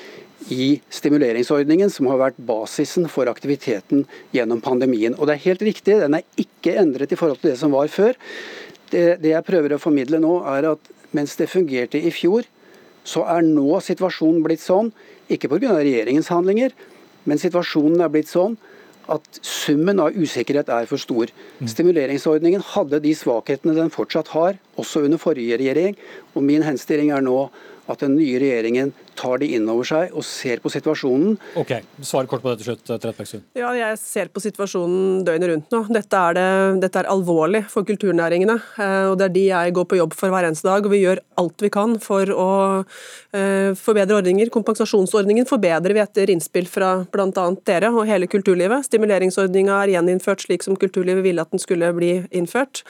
[0.53, 5.17] i stimuleringsordningen, som har vært basisen for aktiviteten gjennom pandemien.
[5.17, 7.89] Og det er helt riktig, den er ikke endret i forhold til det som var
[7.93, 8.19] før.
[8.91, 12.45] Det, det jeg prøver å formidle nå, er at mens det fungerte i fjor,
[13.05, 14.91] så er nå situasjonen blitt sånn,
[15.33, 15.79] ikke pga.
[15.79, 16.75] regjeringens handlinger,
[17.25, 18.57] men situasjonen er blitt sånn
[19.13, 21.29] at summen av usikkerhet er for stor.
[21.61, 21.69] Mm.
[21.69, 25.99] Stimuleringsordningen hadde de svakhetene den fortsatt har, også under forrige regjering.
[26.33, 27.51] Og min henstilling er nå
[27.91, 31.37] at den nye regjeringen tar de inn over seg og ser på situasjonen.
[31.61, 31.73] Ok,
[32.05, 33.45] Svar kort på det til slutt, Trettebergstuen.
[33.59, 35.83] Ja, jeg ser på situasjonen døgnet rundt nå.
[35.95, 36.47] Dette er, det,
[36.85, 38.57] dette er, alvorlig for kulturnæringene.
[38.81, 40.85] Eh, og Det er de jeg går på jobb for hver eneste dag.
[40.85, 42.51] og Vi gjør alt vi kan for å
[42.85, 44.51] uh, forbedre ordninger.
[44.55, 47.47] Kompensasjonsordningen forbedrer vi etter innspill fra bl.a.
[47.67, 48.87] dere og hele kulturlivet.
[48.89, 52.85] Stimuleringsordninga er gjeninnført slik som kulturlivet ville at den skulle bli innført.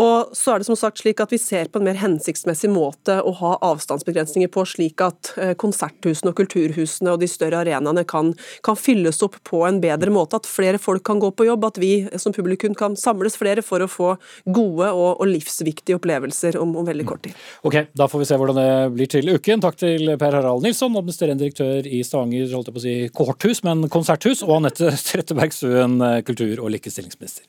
[0.00, 3.16] Og så er det som sagt slik at Vi ser på en mer hensiktsmessig måte
[3.22, 8.32] å ha avstandsbegrensninger på, slik at konserthusene og kulturhusene og de større arenaene kan,
[8.64, 10.40] kan, fylles opp på en bedre måte.
[10.40, 13.84] At flere folk kan gå på jobb, at vi som publikum kan samles flere for
[13.84, 14.10] å få
[14.44, 17.38] gode og, og livsviktige opplevelser om, om, veldig kort tid.
[17.64, 19.64] Ok, Da får vi se hvordan det blir til uken.
[19.64, 23.64] Takk til Per Harald Nilsson, administrerende direktør i Stavanger holdt jeg på å si kohorthus,
[23.66, 27.46] men konserthus, og Anette Trettebergstuen, kultur- og likestillingsminister.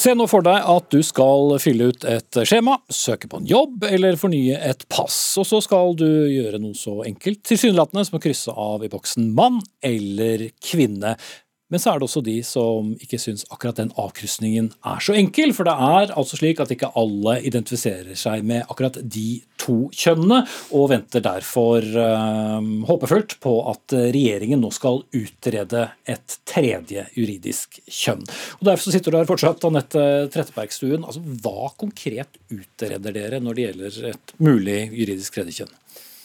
[0.00, 3.84] Se nå for deg at du skal fylle ut et skjema, søke på en jobb
[3.84, 5.18] eller fornye et pass.
[5.36, 9.28] Og så skal du gjøre noe så enkelt tilsynelatende som å krysse av i boksen
[9.36, 11.18] mann eller kvinne.
[11.70, 15.54] Men så er det også de som ikke syns akkurat den avkrysningen er så enkel.
[15.56, 20.40] For det er altså slik at ikke alle identifiserer seg med akkurat de to kjønnene,
[20.76, 28.24] og venter derfor øh, håpefullt på at regjeringen nå skal utrede et tredje juridisk kjønn.
[28.58, 31.04] Og Derfor så sitter du her fortsatt, Anette Trettebergstuen.
[31.04, 35.76] Altså, hva konkret utreder dere når det gjelder et mulig juridisk tredje kjønn?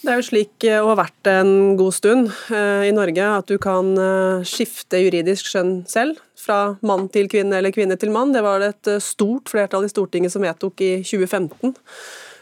[0.05, 3.49] Det er jo slik eh, og har vært en god stund eh, i Norge at
[3.49, 8.35] du kan eh, skifte juridisk skjønn selv, fra mann til kvinne eller kvinne til mann.
[8.35, 11.73] Det var det et stort flertall i Stortinget som vedtok i 2015.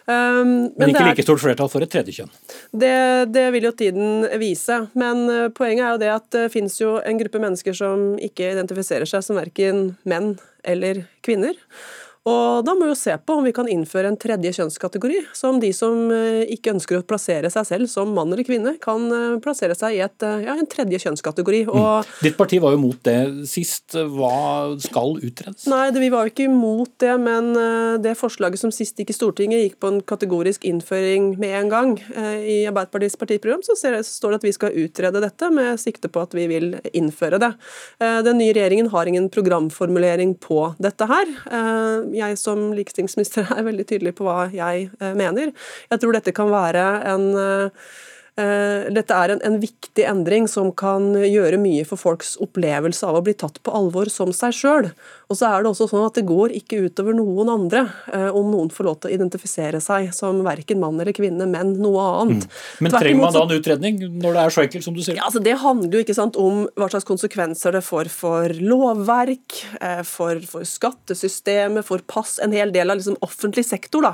[0.03, 2.31] Um, men, men ikke like stort flertall for et tredje kjønn?
[2.75, 2.91] Det,
[3.31, 4.81] det, vil jo tiden vise.
[4.99, 5.23] Men
[5.55, 9.23] poenget er jo det at det finnes jo en gruppe mennesker som ikke identifiserer seg
[9.23, 10.33] som verken menn
[10.67, 11.55] eller kvinner.
[12.23, 15.57] Og da må vi jo se på om vi kan innføre en tredje kjønnskategori, som
[15.59, 19.39] de som eh, ikke ønsker å plassere seg selv som mann eller kvinne, kan eh,
[19.43, 21.65] plassere seg i et, eh, ja, en tredje kjønnskategori.
[21.67, 22.13] Mm.
[22.23, 23.17] Ditt parti var jo mot det
[23.51, 23.91] sist.
[23.91, 25.65] Hva skal utredes?
[25.67, 27.51] Nei, det, vi var jo ikke imot det, men
[28.03, 31.93] det forslaget som sist gikk i Stortinget, gikk på en kategorisk innføring med en gang.
[31.99, 36.09] I Arbeiderpartiets partiprogram så det, så står det at vi skal utrede dette, med sikte
[36.11, 37.51] på at vi vil innføre det.
[37.99, 41.33] Den nye regjeringen har ingen programformulering på dette her.
[42.13, 45.53] Jeg som likestillingsminister er veldig tydelig på hva jeg eh, mener.
[45.91, 47.85] Jeg tror dette kan være en eh,
[48.33, 53.19] Eh, Dette er en, en viktig endring som kan gjøre mye for folks opplevelse av
[53.19, 54.89] å bli tatt på alvor som seg sjøl.
[55.33, 58.51] Og så er det også sånn at det går ikke utover noen andre eh, om
[58.53, 62.45] noen får lov til å identifisere seg som verken mann eller kvinne, men noe annet.
[62.77, 65.17] Men Tvert trenger man da en utredning når det er så enkelt som du sier?
[65.17, 69.57] ja, altså Det handler jo ikke sant, om hva slags konsekvenser det får for lovverk,
[69.81, 74.05] eh, for, for skattesystemet, for pass, en hel del av liksom offentlig sektor.
[74.05, 74.13] da.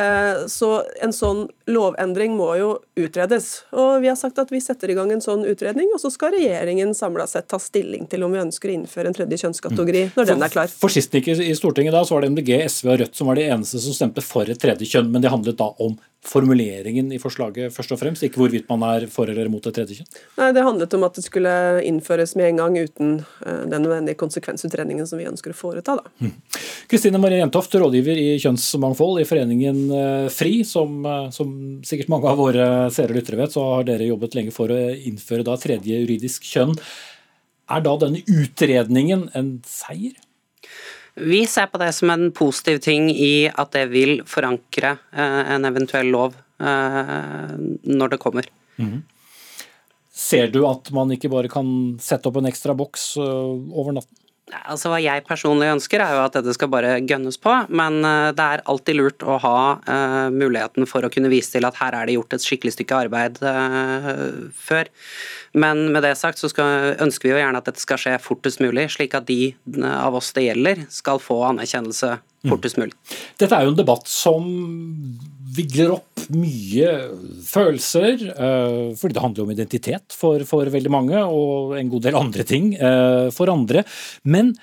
[0.00, 0.70] Eh, Så
[1.04, 3.64] en sånn lovendring må jo utredes.
[3.76, 6.32] Og Vi har sagt at vi setter i gang en sånn utredning, og så skal
[6.38, 10.32] regjeringen samla sett ta stilling til om vi ønsker å innføre en tredje kjønnskategori når
[10.32, 10.72] den er klar.
[10.80, 13.38] For sist ikke i Stortinget da, så var det MDG, SV og Rødt som var
[13.38, 17.18] de eneste som stemte for et tredje kjønn, men det handlet da om formuleringen i
[17.20, 20.08] forslaget først og fremst, ikke hvorvidt man er for eller mot et tredje kjønn.
[20.40, 21.52] Nei, Det handlet om at det skulle
[21.84, 23.12] innføres med en gang uten
[23.44, 25.98] eh, den nødvendige konsekvensutredningen som vi ønsker å foreta.
[26.00, 26.30] da.
[26.90, 30.54] Kristine Marie Jentoft, rådgiver i Kjønnsmangfold i foreningen eh, FRI.
[30.64, 31.50] Som, eh, som
[31.84, 34.80] sikkert mange av våre seere og lyttere vet, så har dere jobbet lenge for å
[34.94, 36.72] innføre da tredje juridisk kjønn.
[37.74, 40.16] Er da denne utredningen en seier?
[41.14, 45.66] Vi ser på det som en positiv ting i at det vil forankre eh, en
[45.68, 47.52] eventuell lov eh,
[47.86, 48.48] når det kommer.
[50.14, 51.68] Ser du at man ikke bare kan
[52.02, 54.23] sette opp en ekstra boks eh, over natten?
[54.52, 58.28] Altså Hva jeg personlig ønsker, er jo at dette skal bare gønnes på, men eh,
[58.36, 61.96] det er alltid lurt å ha uh, muligheten for å kunne vise til at her
[61.96, 64.90] er det gjort et skikkelig stykke arbeid uh, før.
[65.56, 68.60] Men med det sagt så skal, ønsker vi jo gjerne at dette skal skje fortest
[68.60, 69.54] mulig, slik at de
[69.88, 72.92] av oss det gjelder, skal få anerkjennelse fortest mulig.
[73.40, 74.50] Dette er jo en debatt som
[75.54, 76.92] vigler opp mye
[77.44, 82.18] følelser, eh, fordi det handler om identitet for, for veldig mange, og en god del
[82.18, 83.84] andre ting eh, for andre.
[84.24, 84.54] Men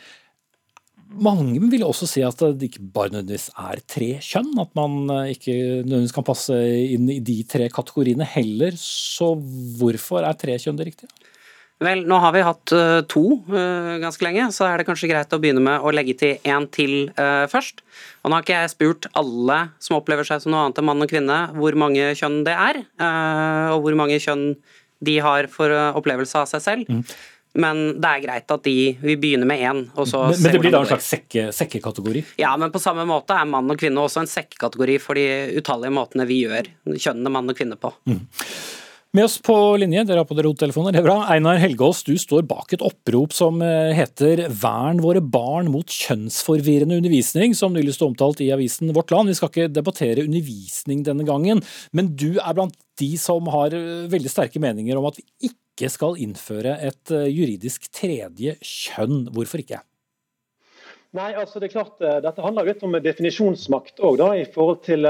[1.12, 5.34] mange vil også si at det ikke bare nødvendigvis er tre kjønn, at man eh,
[5.36, 6.58] ikke nødvendigvis kan passe
[6.96, 8.78] inn i de tre kategoriene heller.
[8.80, 9.34] Så
[9.80, 11.12] hvorfor er tre kjønn det riktige?
[11.82, 15.34] Vel, nå har vi hatt eh, to eh, ganske lenge, så er det kanskje greit
[15.34, 17.82] å begynne med å legge til én til eh, først.
[18.22, 21.02] Og nå har ikke jeg spurt alle som opplever seg som noe annet enn mann
[21.02, 22.84] og kvinne, hvor mange kjønn det er,
[23.74, 24.52] og hvor mange kjønn
[25.02, 26.92] de har for opplevelse av seg selv.
[27.58, 30.62] Men det er greit at de, vi begynner med én, og så Men, men det
[30.62, 32.22] blir da en slags sekke, sekkekategori?
[32.40, 35.98] Ja, men på samme måte er mann og kvinne også en sekkekategori for de utallige
[35.98, 37.92] måtene vi gjør kjønnene mann og kvinne på.
[39.12, 41.18] Med oss på linje, dere har på dere hodetelefoner, det er bra.
[41.34, 46.96] Einar Helgaas, du står bak et opprop som eh, heter 'Vern våre barn mot kjønnsforvirrende
[46.96, 49.28] undervisning', som nylig sto omtalt i avisen Vårt Land.
[49.28, 51.60] Vi skal ikke debattere undervisning denne gangen,
[51.92, 55.92] men du er blant de som har eh, veldig sterke meninger om at vi ikke
[55.92, 59.26] skal innføre et eh, juridisk tredje kjønn.
[59.36, 59.84] Hvorfor ikke?
[61.20, 65.04] Nei, altså det er klart, Dette handler litt om definisjonsmakt òg, i forhold til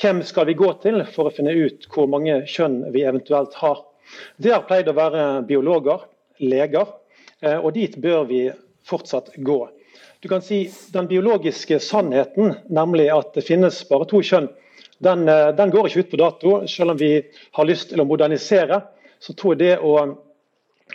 [0.00, 3.82] hvem skal vi gå til for å finne ut hvor mange kjønn vi eventuelt har.
[4.36, 6.04] Det har pleid å være biologer,
[6.42, 6.90] leger,
[7.40, 8.42] eh, og dit bør vi
[8.84, 9.60] fortsatt gå.
[10.20, 14.48] Du kan si Den biologiske sannheten, nemlig at det finnes bare to kjønn,
[15.04, 16.66] den, eh, den går ikke ut på dato.
[16.66, 18.82] Selv om vi har lyst til å modernisere,
[19.20, 20.16] så tror jeg det å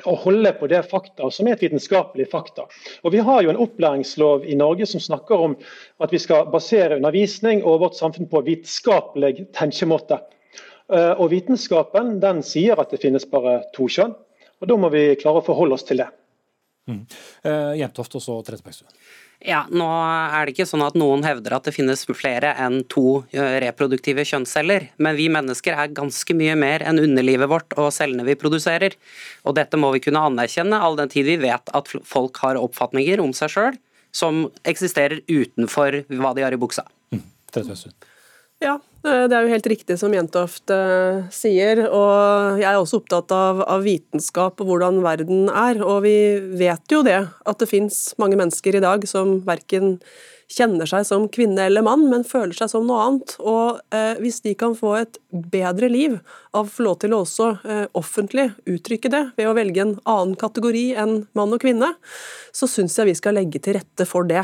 [0.06, 2.68] å holde på det fakta som er et vitenskapelig fakta.
[3.04, 5.56] Og Vi har jo en opplæringslov i Norge som snakker om
[6.00, 10.22] at vi skal basere undervisning og vårt samfunn på vitenskapelig tenkemåte.
[10.94, 14.16] Eh, Og Vitenskapen den sier at det finnes bare to kjønn,
[14.60, 16.10] og da må vi klare å forholde oss til det.
[16.90, 18.90] Uh, Jentoft og så Trettebergstuen.
[19.40, 23.22] Ja, nå er det ikke sånn at noen hevder at det finnes flere enn to
[23.32, 28.26] eh, reproduktive kjønnsceller, men vi mennesker er ganske mye mer enn underlivet vårt og cellene
[28.28, 28.98] vi produserer.
[29.48, 33.24] Og dette må vi kunne anerkjenne, all den tid vi vet at folk har oppfatninger
[33.24, 33.80] om seg sjøl
[34.12, 36.84] som eksisterer utenfor hva de har i buksa.
[37.16, 37.24] Mm,
[38.60, 43.32] Ja, det er jo helt riktig som Jentoft uh, sier, og jeg er også opptatt
[43.32, 45.80] av, av, vitenskap og hvordan verden er.
[45.86, 46.18] Og vi
[46.60, 49.96] vet jo det, at det fins mange mennesker i dag som verken
[50.50, 53.36] kjenner seg som kvinne eller mann, men føler seg som noe annet.
[53.40, 56.18] Og eh, hvis de kan få et bedre liv
[56.58, 59.94] av å få lov til å også eh, offentlig uttrykke det ved å velge en
[60.10, 61.92] annen kategori enn mann og kvinne,
[62.56, 64.42] så syns jeg vi skal legge til rette for det.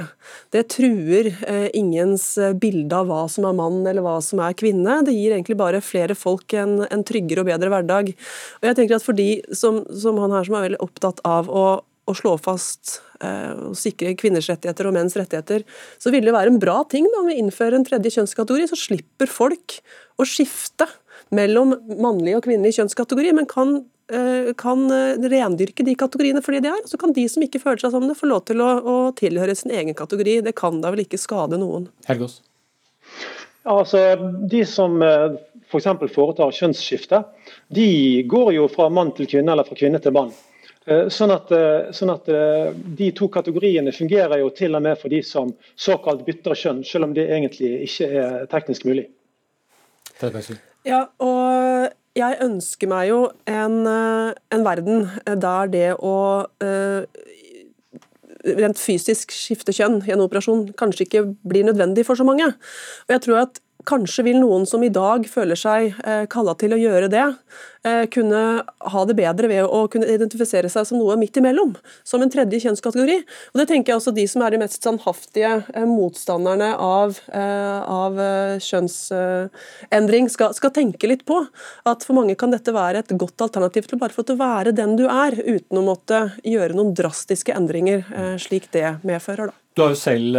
[0.54, 4.58] Det truer eh, ingens eh, bilde av hva som er mann eller hva som er
[4.58, 5.02] kvinne.
[5.08, 8.14] Det gir egentlig bare flere folk en, en tryggere og bedre hverdag.
[8.62, 11.50] Og jeg tenker at For de som, som han her som er veldig opptatt av
[11.50, 11.66] å
[12.06, 15.66] å slå fast eh, og sikre kvinners rettigheter og menns rettigheter,
[16.02, 18.70] så vil det være en bra ting da, om vi innfører en tredje kjønnskategori.
[18.70, 19.80] Så slipper folk
[20.22, 20.88] å skifte
[21.36, 23.78] mellom mannlig og kvinnelig kjønnskategori, men kan,
[24.14, 26.84] eh, kan eh, rendyrke de kategoriene fordi de er.
[26.90, 29.58] Så kan de som ikke føler seg som det, få lov til å, å tilhøre
[29.58, 30.44] sin egen kategori.
[30.46, 31.90] Det kan da vel ikke skade noen.
[32.10, 32.42] Helgås.
[33.66, 34.12] Altså,
[34.46, 35.88] De som f.eks.
[35.98, 37.24] For foretar kjønnsskifte,
[37.74, 37.88] de
[38.30, 40.30] går jo fra mann til kvinne eller fra kvinne til mann.
[40.86, 45.00] Eh, sånn at, eh, sånn at, eh, De to kategoriene fungerer jo til og med
[45.00, 49.08] for de som såkalt bytter kjønn, selv om det egentlig ikke er teknisk mulig.
[50.86, 56.16] Ja, og jeg ønsker meg jo en, en verden der det å
[58.46, 62.46] rent fysisk skifte kjønn i en operasjon kanskje ikke blir nødvendig for så mange.
[62.46, 66.74] Og jeg tror at Kanskje vil noen som i dag føler seg eh, kalla til
[66.74, 67.26] å gjøre det,
[67.86, 71.76] eh, kunne ha det bedre ved å kunne identifisere seg som noe midt imellom,
[72.08, 73.18] som en tredje kjønnskategori.
[73.54, 78.18] Og Det tenker jeg også de som er de mest standhaftige eh, motstanderne av, av
[78.64, 81.44] kjønnsendring, skal, skal, tenke litt på.
[81.86, 84.98] At for mange kan dette være et godt alternativ til bare for å være den
[85.00, 88.08] du er, uten å måtte gjøre noen drastiske endringer,
[88.42, 89.54] slik det medfører.
[89.54, 89.65] da.
[89.76, 90.38] Du har jo selv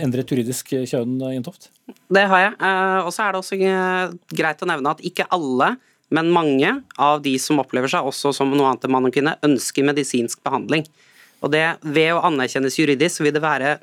[0.00, 1.68] endret juridisk kjønn, Jentoft?
[2.08, 2.56] Det har jeg.
[2.64, 5.74] Eh, og så er det også eh, greit å nevne at ikke alle,
[6.10, 9.36] men mange av de som opplever seg også som noe annet enn mann og kvinne,
[9.46, 10.86] ønsker medisinsk behandling.
[11.40, 13.78] Og det, Ved å anerkjennes juridisk vil det være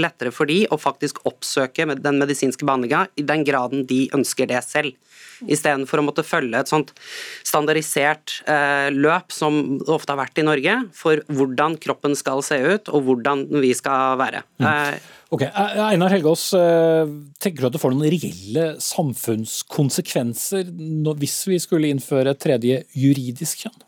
[0.00, 4.62] lettere for de å faktisk oppsøke den medisinske behandlinga i den graden de ønsker det
[4.64, 4.96] selv.
[5.50, 6.92] Istedenfor å måtte følge et sånt
[7.46, 12.60] standardisert eh, løp som det ofte har vært i Norge, for hvordan kroppen skal se
[12.62, 14.44] ut og hvordan vi skal være.
[14.62, 14.68] Mm.
[14.70, 14.94] Eh,
[15.34, 20.70] ok, eh, Einar Helgaas, eh, tenker du at det får noen reelle samfunnskonsekvenser
[21.22, 23.80] hvis vi skulle innføre et tredje juridisk kjønn?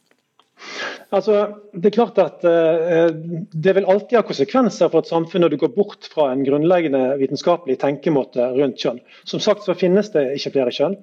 [1.15, 1.41] Altså,
[1.75, 3.11] det er klart at uh,
[3.53, 7.03] det vil alltid ha konsekvenser for et samfunn når du går bort fra en grunnleggende
[7.21, 9.01] vitenskapelig tenkemåte rundt kjønn.
[9.29, 10.97] Som sagt så finnes det ikke flere kjønn.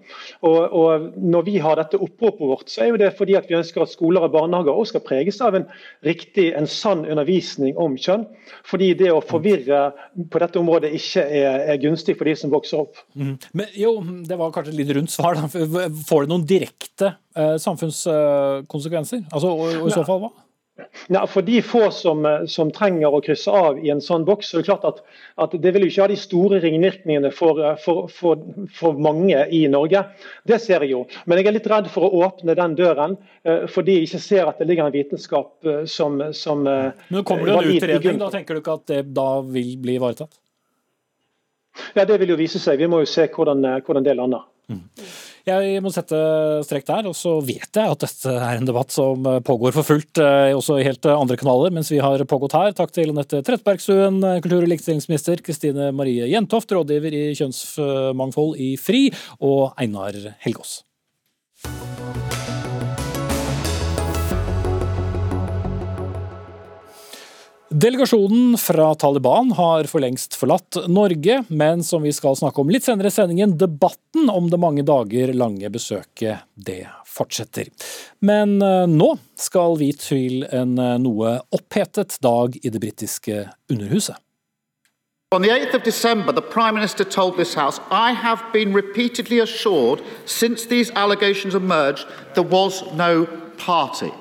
[0.48, 3.58] Og, og Når vi har dette oppropet vårt, så er jo det fordi at vi
[3.60, 5.68] ønsker at skoler og barnehager også skal preges av en
[6.06, 8.26] riktig, en sann undervisning om kjønn.
[8.68, 9.84] Fordi det å forvirre
[10.32, 13.00] på dette området ikke er, er gunstig for de som vokser opp.
[13.16, 13.36] Mm.
[13.58, 13.96] Men jo,
[14.28, 15.38] Det var kanskje et litt rundt svar.
[15.38, 15.48] Da.
[16.08, 19.26] Får det noen direkte eh, samfunnskonsekvenser?
[19.32, 20.32] Altså, og, og så fall hva?
[21.12, 24.58] Nei, for de få som, som, trenger å krysse av i en sånn boks, så
[24.58, 25.02] er det klart at,
[25.44, 28.44] at det vil jo ikke ha de store ringvirkningene for, for, for,
[28.78, 30.04] for, mange i Norge.
[30.48, 31.04] Det ser jeg jo.
[31.26, 34.52] Men jeg er litt redd for å åpne den døren, eh, fordi jeg ikke ser
[34.52, 38.32] at det ligger en vitenskap eh, som, som eh, Men Kommer det en utredning, da
[38.34, 40.40] tenker du ikke at det da vil bli ivaretatt?
[41.96, 42.80] Ja, Det vil jo vise seg.
[42.80, 44.48] Vi må jo se hvordan, hvordan det lander.
[44.72, 44.88] Mm.
[45.48, 46.18] Jeg må sette
[46.68, 50.22] strek der, og så vet jeg at dette er en debatt som pågår for fullt
[50.22, 52.76] eh, også i helt andre kanaler mens vi har pågått her.
[52.78, 59.08] Takk til Anette Trettebergstuen, kultur- og likestillingsminister, Kristine Marie Jentoft, rådgiver i Kjønnsmangfold i FRI,
[59.42, 60.82] og Einar Helgås.
[67.74, 72.84] Delegasjonen fra Taliban har for lengst forlatt Norge, men som vi skal snakke om litt
[72.84, 77.70] senere i sendingen, debatten om det mange dager lange besøket, det fortsetter.
[78.20, 84.20] Men eh, nå skal vi til en eh, noe opphetet dag i det britiske Underhuset.
[85.32, 89.40] On the 8th of December, the Prime Minister told this House, I have been repeatedly
[89.40, 92.04] assured since these allegations emerged
[92.36, 94.12] there was no party.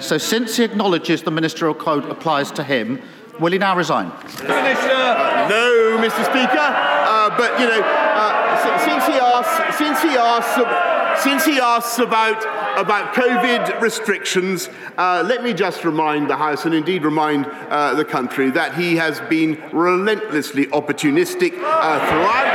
[0.00, 3.00] So, since he acknowledges the ministerial code applies to him,
[3.40, 4.08] will he now resign?
[4.40, 4.88] Minister,
[5.48, 6.24] no, Mr.
[6.24, 6.58] Speaker.
[6.58, 12.44] Uh, but you know, uh, since he asks, since he asks, since he asks about
[12.78, 18.04] about COVID restrictions, uh, let me just remind the House and indeed remind uh, the
[18.04, 22.46] country that he has been relentlessly opportunistic uh, throughout.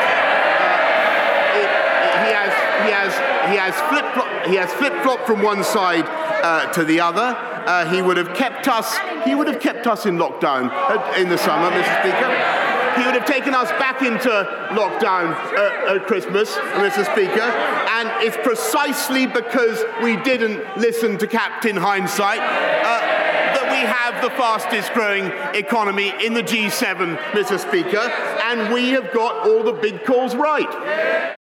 [1.51, 2.53] Uh, he has,
[2.85, 3.13] he has,
[3.51, 4.05] he has flip
[4.47, 6.05] he has flip flopped from one side
[6.43, 7.35] uh, to the other.
[7.65, 8.97] Uh, he would have kept us.
[9.25, 11.99] He would have kept us in lockdown uh, in the summer, Mr.
[12.01, 12.99] Speaker.
[12.99, 14.29] he would have taken us back into
[14.71, 17.05] lockdown uh, at Christmas, Mr.
[17.11, 17.41] Speaker.
[17.41, 22.39] And it's precisely because we didn't listen to Captain Hindsight.
[22.39, 25.25] Uh, that we have the fastest growing
[25.55, 27.59] economy in the G7, Mr.
[27.59, 31.37] Speaker, and we have got all the big calls right.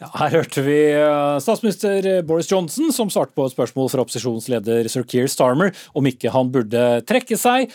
[0.00, 4.88] Ja, her hørte vi eh, statsminister Boris Johnson som svarte på et spørsmål fra opposisjonsleder
[4.88, 7.68] Sir Keir Starmer om ikke han burde trekke seg.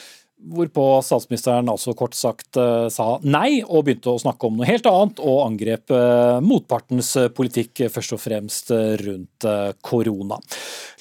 [0.45, 4.85] Hvorpå statsministeren altså kort sagt uh, sa nei, og begynte å snakke om noe helt
[4.89, 8.71] annet, og angrep uh, motpartens politikk, først og fremst
[9.01, 9.47] rundt
[9.85, 10.37] korona.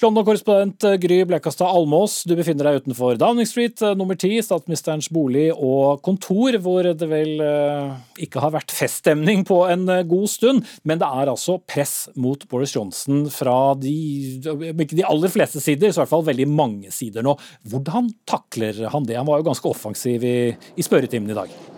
[0.02, 6.02] London-korrespondent Gry Blekastad Almås, du befinner deg utenfor Downing Street, nummer ti, statsministerens bolig og
[6.04, 7.40] kontor, hvor det vel
[8.20, 12.74] ikke har vært feststemning på en god stund, men det er altså press mot Boris
[12.76, 13.94] Johnson fra de,
[14.42, 17.36] de aller fleste sider, så i hvert fall veldig mange sider nå.
[17.70, 19.16] Hvordan takler han det?
[19.20, 20.36] Han var jo ganske offensiv i,
[20.76, 21.73] i spørretimen i dag.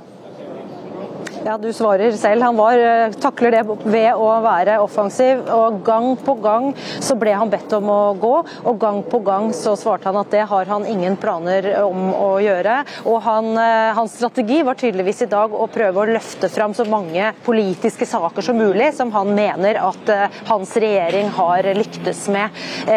[1.46, 2.42] Ja, Du svarer selv.
[2.42, 5.44] Han var, eh, takler det ved å være offensiv.
[5.48, 8.32] og Gang på gang så ble han bedt om å gå,
[8.64, 12.42] og gang på gang så svarte han at det har han ingen planer om å
[12.42, 12.84] gjøre.
[13.04, 16.84] Og han, eh, Hans strategi var tydeligvis i dag å prøve å løfte fram så
[16.84, 22.50] mange politiske saker som mulig som han mener at eh, hans regjering har lyktes med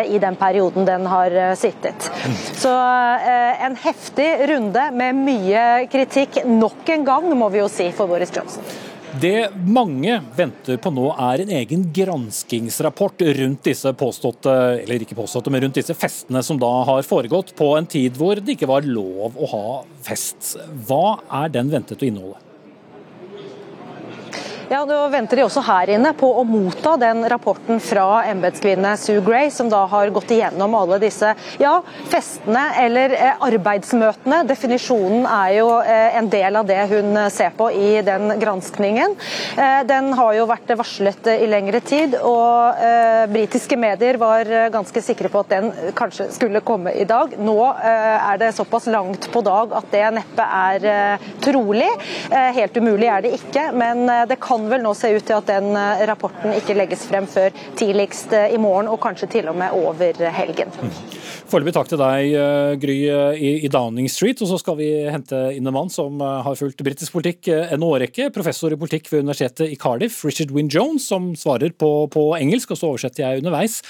[0.09, 2.09] i den perioden den har sittet.
[2.55, 8.07] Så en heftig runde med mye kritikk nok en gang, må vi jo si, for
[8.07, 8.38] Boris Johnson.
[8.39, 8.71] Johnson.
[9.21, 15.49] Det mange venter på nå, er en egen granskingsrapport rundt disse påståtte, eller ikke påståtte,
[15.49, 18.85] men rundt disse festene som da har foregått på en tid hvor det ikke var
[18.85, 19.63] lov å ha
[20.05, 20.53] fest.
[20.85, 22.48] Hva er den ventet å inneholde?
[24.69, 29.23] Ja, Nå venter de også her inne på å motta den rapporten fra embetskvinne Sue
[29.25, 31.71] Gray, som da har gått igjennom alle disse ja,
[32.11, 34.43] festene eller eh, arbeidsmøtene.
[34.45, 39.15] Definisjonen er jo eh, en del av det hun eh, ser på i den granskningen.
[39.89, 42.77] Den har jo vært varslet i lengre tid, og
[43.33, 47.33] britiske medier var ganske sikre på at den kanskje skulle komme i dag.
[47.41, 51.89] Nå er det såpass langt på dag at det neppe er trolig.
[52.29, 55.47] helt umulig er det ikke, men det kan kan vel nå se ut til at
[55.47, 59.57] den eh, rapporten ikke legges frem før tidligst eh, i morgen, og kanskje til og
[59.59, 60.73] med over helgen.
[60.75, 60.93] Mm.
[61.49, 62.97] Foreløpig takk til deg, eh, Gry,
[63.63, 64.41] i Downing Street.
[64.43, 68.29] Og så skal vi hente inn en mann som har fulgt britisk politikk en årrekke.
[68.35, 72.75] Professor i politikk ved universitetet i Cardiff, Richard Wynne Jones, som svarer på, på engelsk,
[72.75, 73.81] og så oversetter jeg underveis.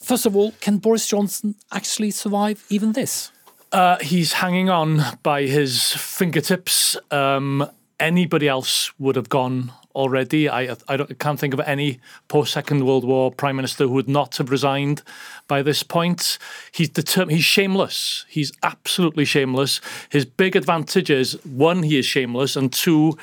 [0.00, 3.30] First of all, can Boris Johnson actually survive even this?
[3.72, 6.96] Uh, he's hanging on by his fingertips.
[7.10, 7.64] Um,
[8.00, 10.48] anybody else would have gone already.
[10.48, 14.36] I, I, can't think of any post Second World War prime minister who would not
[14.36, 15.02] have resigned
[15.48, 16.38] by this point.
[16.72, 17.36] He's determined.
[17.36, 18.24] He's shameless.
[18.28, 19.80] He's absolutely shameless.
[20.10, 23.18] His big advantage is one, he is shameless, and two.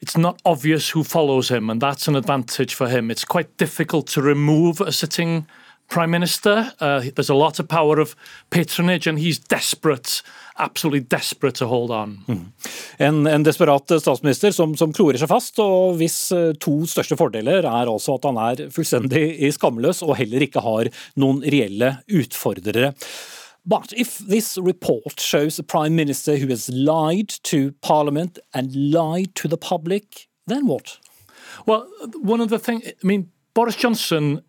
[0.00, 3.10] It's not obvious who follows him, and that's an advantage for him.
[3.10, 5.46] It's quite difficult to remove a sitting
[5.88, 6.72] prime minister.
[6.80, 8.16] Uh, there's a lot of power of
[8.50, 10.22] patronage, and he's desperate
[10.56, 12.20] absolutely desperate to hold on.
[12.28, 12.52] Mm.
[12.98, 17.66] En, en, desperat statsminister som, som, klorer seg fast, og hvis eh, to største fordeler
[17.66, 22.94] er altså at han er fullstendig skamløs og heller ikke har noen reelle utfordrere.
[23.66, 29.34] But if this report shows a prime minister who has lied to parliament and lied
[29.36, 30.98] to the public, then what?
[31.66, 31.88] Well,
[32.20, 34.42] one of the things, I mean, Boris Johnson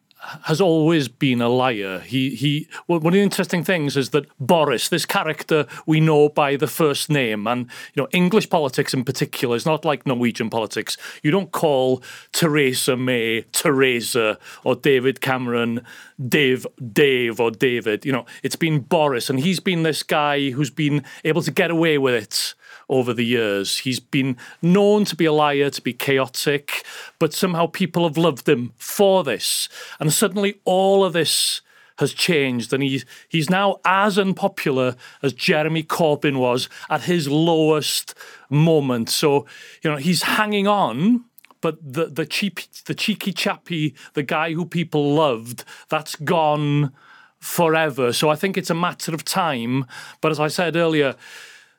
[0.44, 2.00] has always been a liar.
[2.00, 2.68] He he.
[2.88, 7.10] One of the interesting things is that Boris, this character we know by the first
[7.10, 10.98] name, and you know English politics in particular is not like Norwegian politics.
[11.24, 12.02] You don't call
[12.32, 15.82] Theresa May Theresa or David Cameron
[16.28, 18.06] Dave Dave or David.
[18.06, 21.72] You know it's been Boris, and he's been this guy who's been able to get
[21.72, 22.56] away with it
[22.90, 23.80] over the years.
[23.80, 26.84] He's been known to be a liar, to be chaotic,
[27.20, 29.70] but somehow people have loved him for this.
[30.00, 31.62] And suddenly all of this
[32.00, 38.14] has changed and he's he's now as unpopular as Jeremy Corbyn was at his lowest
[38.50, 39.10] moment.
[39.10, 39.46] So,
[39.82, 41.24] you know, he's hanging on
[41.66, 46.92] but the the cheap the cheeky chappy, the guy who people loved, that's gone
[47.40, 48.14] forever.
[48.14, 49.86] So I think it's a matter of time.
[50.22, 51.16] But as I said earlier,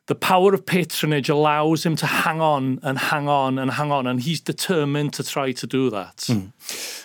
[0.07, 4.07] the power of patronage allows him to hang on and hang on and hang on,
[4.07, 6.17] and he's determined to try to do that.
[6.29, 6.53] Mm.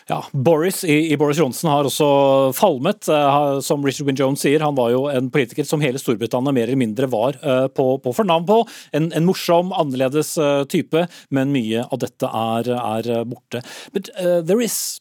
[0.08, 2.06] Ja, Boris i, i, Boris Johnson har også
[2.54, 3.08] falmet.
[3.10, 6.68] Uh, som Richard Wynne Jones sier, han var jo en politiker som hele Storbritannia mer
[6.68, 8.60] eller mindre var uh, på, på fornavn på.
[8.97, 13.64] En, en, morsom, annerledes uh, type, men mye av dette er, er borte.
[13.93, 14.99] But there is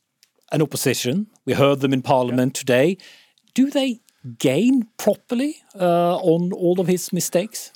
[0.52, 1.26] an opposition.
[1.44, 2.96] We heard them in parliament today.
[3.54, 4.00] Do they
[4.38, 7.70] gain properly on all of his mistakes?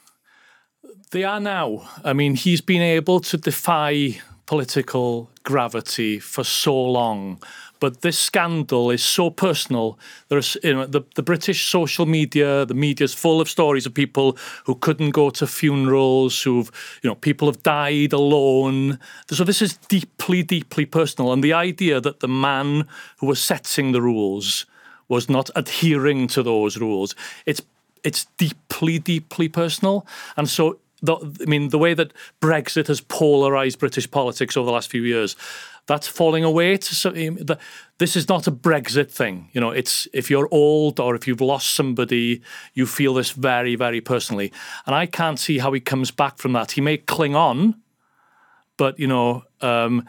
[1.15, 1.89] They are now.
[2.03, 7.41] I mean, he's been able to defy political gravity for so long.
[7.79, 9.97] But this scandal is so personal.
[10.27, 13.95] There's you know, the, the British social media, the media is full of stories of
[13.95, 14.37] people
[14.67, 16.73] who couldn't go to funerals, who've,
[17.05, 18.99] you know, people have died alone.
[19.31, 21.33] So this is deeply, deeply personal.
[21.33, 22.89] And the idea that the man
[23.19, 24.67] who was setting the rules
[25.07, 27.15] was not adhering to those rules,
[27.47, 27.63] it's
[28.03, 30.07] it's deeply, deeply personal.
[30.37, 34.73] And so the, I mean, the way that Brexit has polarized British politics over the
[34.73, 35.37] last few years,
[35.87, 36.77] that's falling away.
[36.79, 37.59] To
[37.99, 39.51] this is not a Brexit thing.
[39.53, 42.43] You know, it's if you're old or if you've lost somebody,
[42.73, 44.53] you feel this very, very personally.
[44.87, 46.73] And I can't see how he comes back from that.
[46.73, 47.77] He may cling on,
[48.77, 49.45] but you know.
[49.61, 50.07] Um,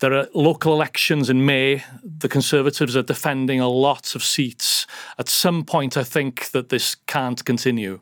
[0.00, 1.84] there are local elections in May.
[2.02, 4.84] The Conservatives are defending a lot of seats.
[5.16, 8.00] At some point, I think that this can't continue.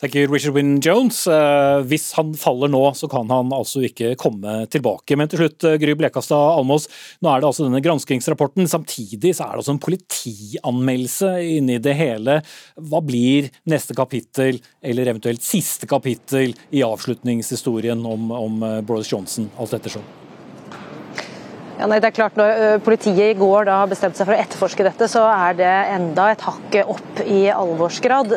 [0.00, 1.26] Tenker Richard Wynne Jones.
[1.30, 5.16] Eh, hvis han faller nå, så kan han altså ikke komme tilbake.
[5.18, 6.88] Men til slutt, eh, Gry Blekastad Almås,
[7.22, 8.68] nå er det altså denne granskingsrapporten.
[8.70, 12.40] Samtidig så er det altså en politianmeldelse inni det hele.
[12.80, 19.50] Hva blir neste kapittel, eller eventuelt siste kapittel, i avslutningshistorien om, om eh, Boris Johnson,
[19.58, 20.23] alt ettersom?
[21.74, 24.38] Ja, nei, det er klart Når politiet i går da har bestemt seg for å
[24.38, 28.30] etterforske dette, så er det enda et hakk opp i alvorsgrad.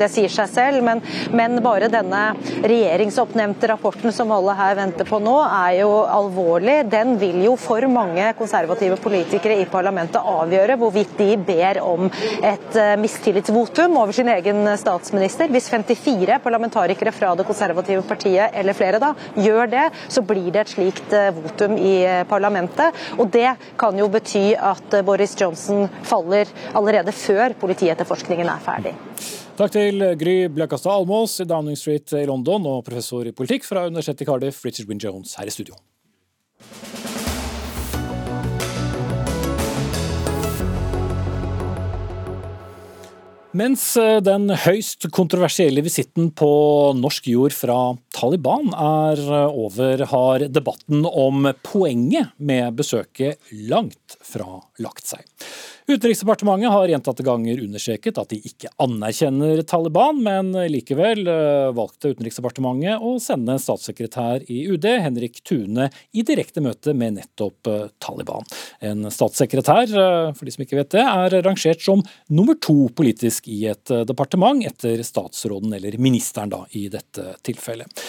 [0.00, 1.02] Det sier seg selv, men,
[1.36, 2.32] men, bare denne
[2.64, 6.80] regjeringsoppnevnte rapporten som alle her venter på nå, er jo alvorlig.
[6.90, 12.80] Den vil jo for mange konservative politikere i parlamentet avgjøre hvorvidt de ber om et
[13.00, 15.50] mistillitsvotum over sin egen statsminister.
[15.52, 20.64] Hvis 54 parlamentarikere fra det konservative partiet, eller flere da, gjør det, så blir det
[20.64, 22.96] et slikt votum i parlamentet parlamentet.
[23.18, 28.94] Og det kan jo bety at Boris Johnson faller allerede før politietterforskningen er ferdig.
[29.60, 33.84] Takk til Gry Bløkastad Almås i Downing Street i London og professor i politikk fra
[33.90, 35.76] Universitetet i Cardiff, Richard Wynne Jones, her i studio.
[43.50, 46.50] Mens eh, den høyst kontroversielle visitten på
[46.94, 47.78] norsk jord fra
[48.14, 55.26] Taliban er eh, over, har debatten om poenget med besøket langt fra lagt seg.
[55.90, 63.02] Utenriksdepartementet har gjentatte ganger understreket at de ikke anerkjenner Taliban, men likevel eh, valgte Utenriksdepartementet
[63.02, 68.46] å sende statssekretær i UD, Henrik Tune, i direkte møte med nettopp eh, Taliban.
[68.86, 73.50] En statssekretær, eh, for de som ikke vet det, er rangert som nummer to politisk
[73.50, 78.06] i et departement, etter statsråden eller ministeren da, i dette tilfellet.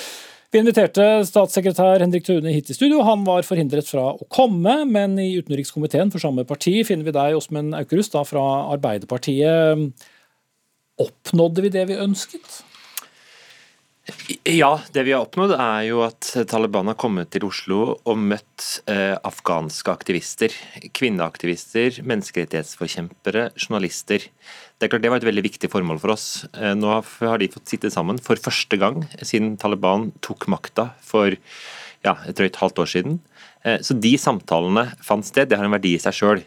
[0.52, 3.00] Vi inviterte statssekretær Henrik Tune hit i studio.
[3.08, 7.38] Han var forhindret fra å komme, men i utenrikskomiteen for samme parti finner vi deg,
[7.38, 8.44] Åsmund Aukrust, fra
[8.74, 9.96] Arbeiderpartiet.
[11.00, 12.60] Oppnådde vi det vi ønsket?
[14.50, 18.82] Ja, det vi har oppnådd er jo at Taliban har kommet til Oslo og møtt
[18.92, 20.52] eh, afghanske aktivister.
[20.98, 24.26] Kvinneaktivister, menneskerettighetsforkjempere, journalister.
[24.82, 26.26] Det er klart det var et veldig viktig formål for oss.
[26.58, 31.38] Eh, nå har de fått sitte sammen for første gang siden Taliban tok makta for
[32.02, 33.20] ja, et drøyt halvt år siden.
[33.62, 35.52] Eh, så de samtalene fant sted.
[35.52, 36.42] Det har en verdi i seg sjøl.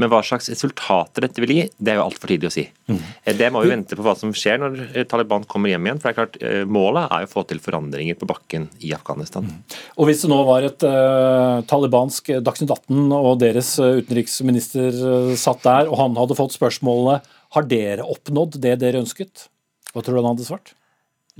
[0.00, 2.64] Men hva slags resultater dette vil gi, det er jo altfor tidlig å si.
[2.88, 3.02] Mm.
[3.38, 6.00] Det må vi vente på hva som skjer når eh, Taliban kommer hjem igjen.
[6.00, 9.50] for det er klart eh, Målet er å få til forandringer på bakken i Afghanistan.
[9.50, 9.76] Mm.
[9.98, 15.62] Og Hvis det nå var et uh, talibansk Dagsnytt 18 og deres utenriksminister uh, satt
[15.66, 19.48] der, og han hadde fått spørsmålet har dere oppnådd det dere ønsket,
[19.92, 20.74] hva tror du han hadde svart?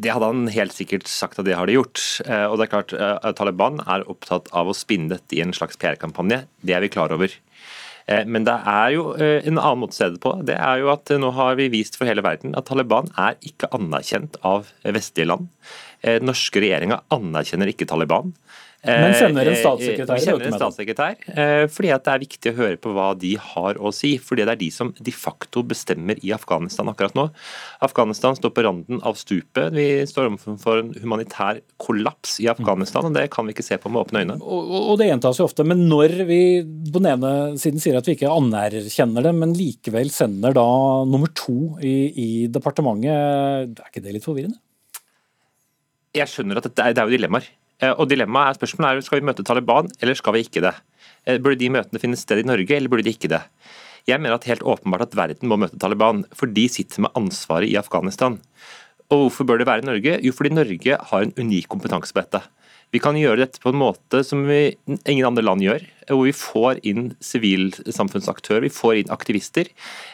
[0.03, 2.01] Det hadde han helt sikkert sagt at det har de gjort.
[2.25, 2.95] Og det er klart,
[3.37, 6.39] Taliban er opptatt av å spinne dette i en slags PR-kampanje.
[6.65, 7.35] Det er vi klar over.
[8.11, 10.35] Eh, men det er jo eh, en annen måte å se det på.
[10.47, 13.71] Det er jo at Nå har vi vist for hele verden at Taliban er ikke
[13.77, 15.51] anerkjent av vestlige land.
[16.03, 18.35] Den eh, norske regjeringa anerkjenner ikke Taliban.
[18.83, 20.19] Men sender en statssekretær?
[20.19, 21.19] Vi sender en statssekretær,
[21.71, 24.17] fordi det er viktig å høre på hva de har å si.
[24.19, 27.29] fordi det er de som de facto bestemmer i Afghanistan akkurat nå.
[27.87, 29.71] Afghanistan står på randen av stupet.
[29.77, 33.93] Vi står overfor en humanitær kollaps i Afghanistan, og det kan vi ikke se på
[33.93, 34.39] med åpne øyne.
[34.43, 38.09] Og, og det gjentas jo ofte, men når vi på den ene siden sier at
[38.09, 40.69] vi ikke anerkjenner det, men likevel sender da
[41.07, 44.59] nummer to i, i departementet, er ikke det litt forvirrende?
[46.13, 47.47] Jeg skjønner at det er, det er jo dilemmaer.
[47.81, 50.75] Eh, og dilemmaet er spørsmålet er skal vi møte Taliban, eller skal vi ikke det?
[51.27, 53.43] Eh, burde de møtene finne sted i Norge, eller burde de ikke det?
[54.11, 57.71] Jeg mener at helt åpenbart at verden må møte Taliban, for de sitter med ansvaret
[57.71, 58.41] i Afghanistan.
[59.13, 60.19] Og hvorfor bør det være Norge?
[60.25, 62.43] Jo, fordi Norge har en unik kompetanse på dette.
[62.93, 65.85] Vi kan gjøre dette på en måte som ingen andre land gjør,
[66.17, 69.71] hvor vi får inn sivilsamfunnsaktører, vi får inn aktivister.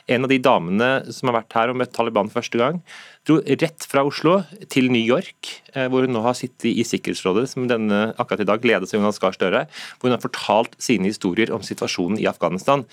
[0.09, 2.83] En av de damene som har vært her og møtt Taliban første gang,
[3.29, 4.39] dro rett fra Oslo
[4.73, 8.49] til New York, eh, hvor hun nå har sittet i Sikkerhetsrådet, som denne akkurat i
[8.49, 9.67] dag ledes av Jonas Gahr Støre,
[9.99, 12.87] hvor hun har fortalt sine historier om situasjonen i Afghanistan.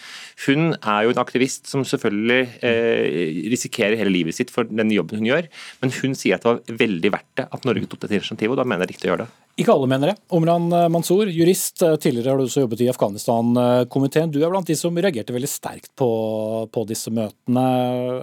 [0.44, 5.22] Hun er jo en aktivist som selvfølgelig eh, risikerer hele livet sitt for den jobben
[5.22, 5.48] hun gjør,
[5.82, 8.60] men hun sier at det var veldig verdt det at Norge tok dette initiativet, og
[8.60, 9.34] da mener jeg det riktig å gjøre det.
[9.56, 10.18] Ikke alle mener det.
[10.36, 11.80] Omran eh, Mansour, jurist.
[11.80, 14.32] eh, Tidligere har du også jobbet i Afghanistan-komiteen.
[14.32, 16.08] Du er blant de som reagerte veldig sterkt på,
[16.72, 17.66] på disse møtene.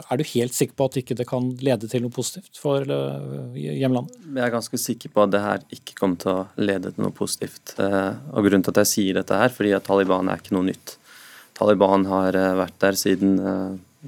[0.02, 3.58] Er du helt sikker på at ikke det kan lede til noe positivt for eh,
[3.82, 4.16] hjemlandet?
[4.32, 7.14] Jeg er ganske sikker på at det her ikke kommer til å lede til noe
[7.16, 7.74] positivt.
[7.78, 10.70] Eh, Og Grunnen til at jeg sier dette her, fordi at Taliban er ikke noe
[10.70, 10.96] nytt.
[11.58, 13.36] Taliban har eh, vært der siden,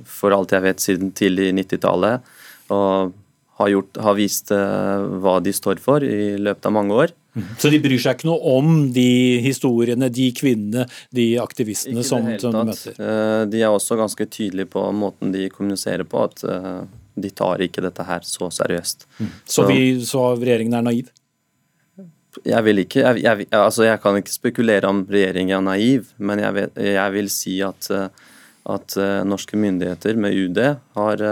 [0.09, 2.33] for alt jeg vet, siden tidlig 90-tallet.
[2.75, 3.13] Og
[3.61, 7.13] har, gjort, har vist hva de står for i løpet av mange år.
[7.59, 12.29] Så de bryr seg ikke noe om de historiene, de kvinnene, de aktivistene Ikke som,
[12.39, 12.99] som de møter?
[12.99, 16.85] Eh, De er også ganske tydelige på måten de kommuniserer på, at eh,
[17.19, 19.07] de tar ikke dette her så seriøst.
[19.51, 21.11] Så, vi, så regjeringen er naiv?
[22.45, 26.43] Jeg vil ikke, jeg, jeg, altså jeg kan ikke spekulere om regjeringen er naiv, men
[26.43, 28.31] jeg, vet, jeg vil si at, eh,
[28.75, 30.63] at norske myndigheter med UD
[30.97, 31.27] har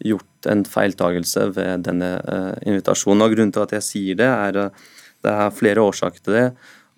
[0.00, 2.14] gjort en feiltagelse ved denne
[2.64, 3.26] invitasjonen.
[3.26, 4.70] Og Grunnen til at jeg sier det, er
[5.24, 6.46] det er flere årsaker til det.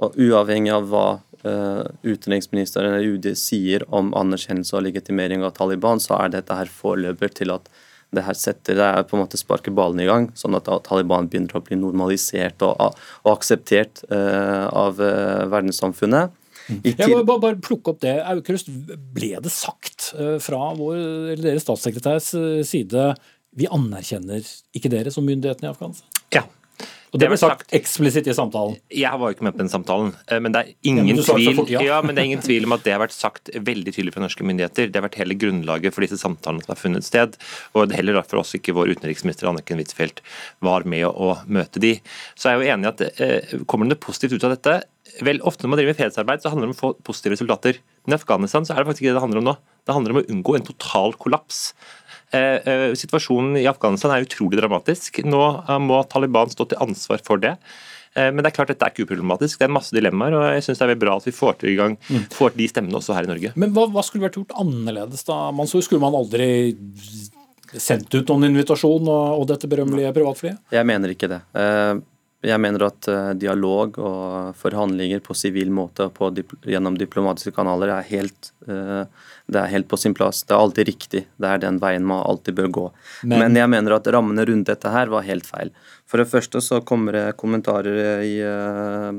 [0.03, 1.07] Og Uavhengig av hva
[1.47, 6.71] uh, utenriksministeren eller UD sier om anerkjennelse og legitimering av Taliban, så er dette her
[6.71, 7.71] forløper til at
[8.13, 11.31] det her setter det er på en måte sparker ballen i gang, sånn at Taliban
[11.33, 16.39] begynner å bli normalisert og, og akseptert uh, av uh, verdenssamfunnet.
[16.85, 18.15] Jeg må bare, bare plukke opp det.
[18.23, 20.13] Aukrust, ble det sagt
[20.45, 20.95] fra vår,
[21.33, 22.29] eller deres statssekretærs
[22.69, 23.09] side
[23.59, 24.47] vi anerkjenner
[24.77, 26.21] ikke dere som myndighetene i Afghanistan?
[26.33, 26.45] Ja.
[27.13, 28.79] Og det ble sagt eksplisitt i samtalen.
[28.89, 31.57] Jeg var jo ikke med på den samtalen, eh, men det er Ja, men tvil,
[31.59, 31.83] fort, ja.
[31.85, 34.25] ja, men det er ingen tvil om at det har vært sagt veldig tydelig fra
[34.25, 34.89] norske myndigheter.
[34.89, 37.37] Det har vært hele grunnlaget for disse samtalene som har funnet sted.
[37.77, 40.25] Og det er heller derfor også ikke vår utenriksminister Anniken Huitfeldt
[40.65, 41.99] var med å møte de.
[42.33, 44.81] Så jeg er jo enig i at eh, kommer det noe positivt ut av dette?
[45.21, 47.83] Vel, Ofte når man driver med fredsarbeid, så handler det om å få positive resultater.
[48.07, 49.57] Men i Afghanistan så er det faktisk ikke det det handler om nå.
[49.83, 51.61] Det handler om å unngå en total kollaps.
[52.33, 55.21] Eh, eh, situasjonen i Afghanistan er utrolig dramatisk.
[55.29, 57.59] Nå eh, må Taliban stå til ansvar for det.
[58.17, 59.59] Eh, Men det er klart dette er ikke uproblematisk.
[59.61, 61.77] Det er masse dilemmaer, og jeg synes det er bra at vi får til i
[61.81, 61.99] gang
[62.33, 63.53] får de stemmene også her i Norge.
[63.61, 65.85] Men hva, hva skulle vært gjort annerledes da, Mansour?
[65.85, 66.49] Skulle man aldri
[67.73, 70.61] sendt ut noen invitasjon og, og dette berømmelige privatflyet?
[70.73, 71.41] Jeg mener ikke det.
[71.57, 72.01] Eh,
[72.43, 76.31] Jeg mener at eh, dialog og forhandlinger på sivil måte og på
[76.67, 79.05] gjennom diplomatiske kanaler er helt, eh,
[79.47, 80.41] det er helt på sin plass.
[80.43, 81.23] Det er alltid riktig.
[81.39, 82.87] Det er den veien man alltid bør gå.
[83.23, 85.71] Men- Men, jeg mener at rammene rundt dette her var helt feil.
[86.07, 89.13] For det første så kommer det kommentarer i, eh,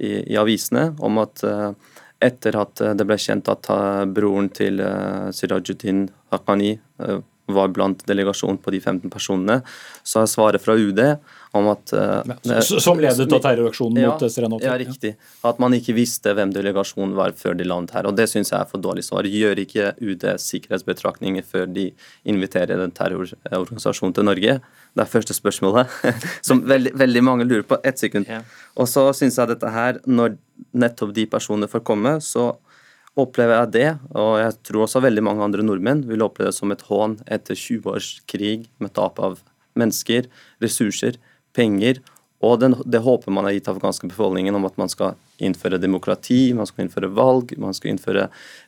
[0.00, 1.42] i, i avisene om at
[2.20, 3.68] etter at det ble kjent at
[4.12, 4.76] broren til
[5.32, 6.78] Sirajuddin Haqqani
[7.48, 9.60] var blant delegasjonen på de 15 personene,
[10.02, 10.98] så er svaret fra UD
[11.52, 14.78] om at uh, som ledet av terroraksjonen mot, eh, Hotel, Ja, ja.
[14.80, 15.14] riktig.
[15.46, 18.08] At man ikke visste hvem delegasjonen var før de landet her.
[18.08, 19.28] Og det syns jeg er for dårlig svar.
[19.28, 21.90] Gjør ikke UD sikkerhetsbetraktninger før de
[22.24, 24.58] inviterer en terrororganisasjon til Norge?
[24.96, 25.88] Det er første spørsmålet,
[26.48, 27.80] som veldig, veldig mange lurer på.
[27.84, 28.28] Ett sekund.
[28.76, 30.36] Og så syns jeg dette her, når
[30.76, 32.54] nettopp de personene får komme, så
[33.16, 36.72] opplever jeg det, og jeg tror også veldig mange andre nordmenn vil oppleve det som
[36.74, 39.38] et hån etter 20 års krig med tap av
[39.76, 40.28] mennesker,
[40.60, 41.16] ressurser,
[41.56, 42.02] penger,
[42.44, 46.52] og den, det håpet man har gitt afghanske befolkningen om at man skal innføre demokrati,
[46.56, 48.26] man skal innføre valg, man skal innføre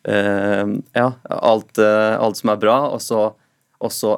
[0.09, 3.29] eh, ja, alt, eh, alt som er bra, og så,
[3.79, 4.17] og så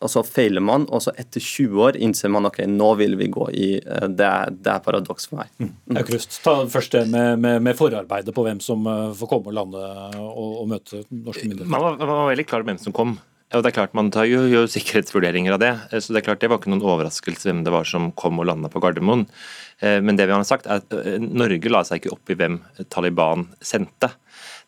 [0.00, 3.28] og så feiler man, og så etter 20 år innser man ok, nå vil vi
[3.32, 5.72] gå i eh, Det er, det er paradoks for meg.
[6.00, 9.58] Aukrust, ta først det med, med, med forarbeidet på hvem som eh, får komme og
[9.58, 9.82] lande
[10.22, 11.72] og, og møte norske myndigheter.
[11.74, 13.18] Man var, man var veldig klar over hvem som kom.
[13.50, 15.70] Og det er klart Man tar jo, jo sikkerhetsvurderinger av det.
[15.98, 18.46] så Det er klart det var ikke noen overraskelse hvem det var som kom og
[18.46, 19.26] landa på Gardermoen.
[19.82, 22.36] Eh, Men det vi har sagt er at eh, Norge la seg ikke opp i
[22.38, 24.12] hvem Taliban sendte.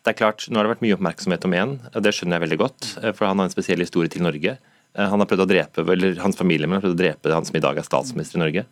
[0.03, 2.43] Det er klart, Nå har det vært mye oppmerksomhet om én, og det skjønner jeg
[2.49, 2.89] veldig godt.
[3.03, 4.57] eh, For han har en spesiell historie til Norge.
[4.95, 7.55] Eh, Han har prøvd å drepe, eller Hans familie har prøvd å drepe han som
[7.55, 8.65] i dag er statsminister i Norge,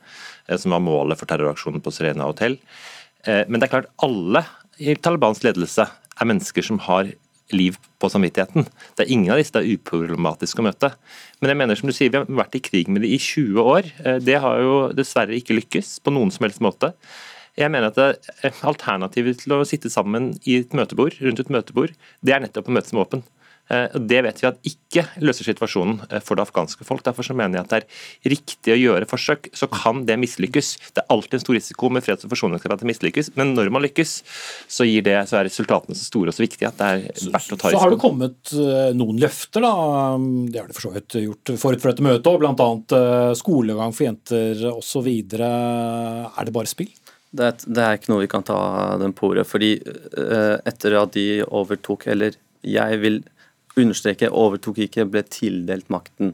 [0.49, 2.59] eh, som var målet for terroraksjonen på Serena hotell.
[3.24, 4.43] Eh, Men det er klart, alle
[4.78, 7.14] i Talibans ledelse er mennesker som har
[7.56, 8.68] liv på samvittigheten.
[8.97, 10.93] Det er ingen av disse det er uproblematisk å møte.
[11.41, 13.62] Men jeg mener som du sier, vi har vært i krig med det i 20
[13.76, 13.91] år.
[14.06, 16.93] Eh, Det har jo dessverre ikke lykkes på noen som helst måte.
[17.60, 21.93] Jeg mener at eh, Alternativet til å sitte sammen i et møtebord, rundt et møtebord,
[22.24, 23.24] det er nettopp å møtes med våpen.
[23.72, 27.03] Eh, Det vet vi at ikke løser situasjonen eh, for det afghanske folk.
[27.05, 29.51] Derfor så mener jeg at det er riktig å gjøre forsøk.
[29.55, 30.74] Så kan det mislykkes.
[30.95, 33.72] Det er alltid en stor risiko med freds- og forsoningsarbeid at det mislykkes, men når
[33.74, 34.15] man lykkes,
[34.67, 37.55] så, gir det, så er resultatene så store og så viktige at det er verdt
[37.55, 39.74] å ta Så har det kommet eh, noen løfter, da.
[40.51, 43.01] Det har det for så vidt gjort forut for dette møtet òg, bl.a.
[43.38, 45.07] skolegang for jenter osv.
[45.07, 46.91] Er det bare spill?
[47.32, 48.57] Det er, det er ikke noe vi kan ta
[48.99, 49.45] dem på ordet.
[49.47, 49.78] fordi
[50.67, 52.36] etter at de overtok, eller
[52.67, 53.22] jeg vil
[53.80, 56.34] understreke, overtok ikke, ble tildelt makten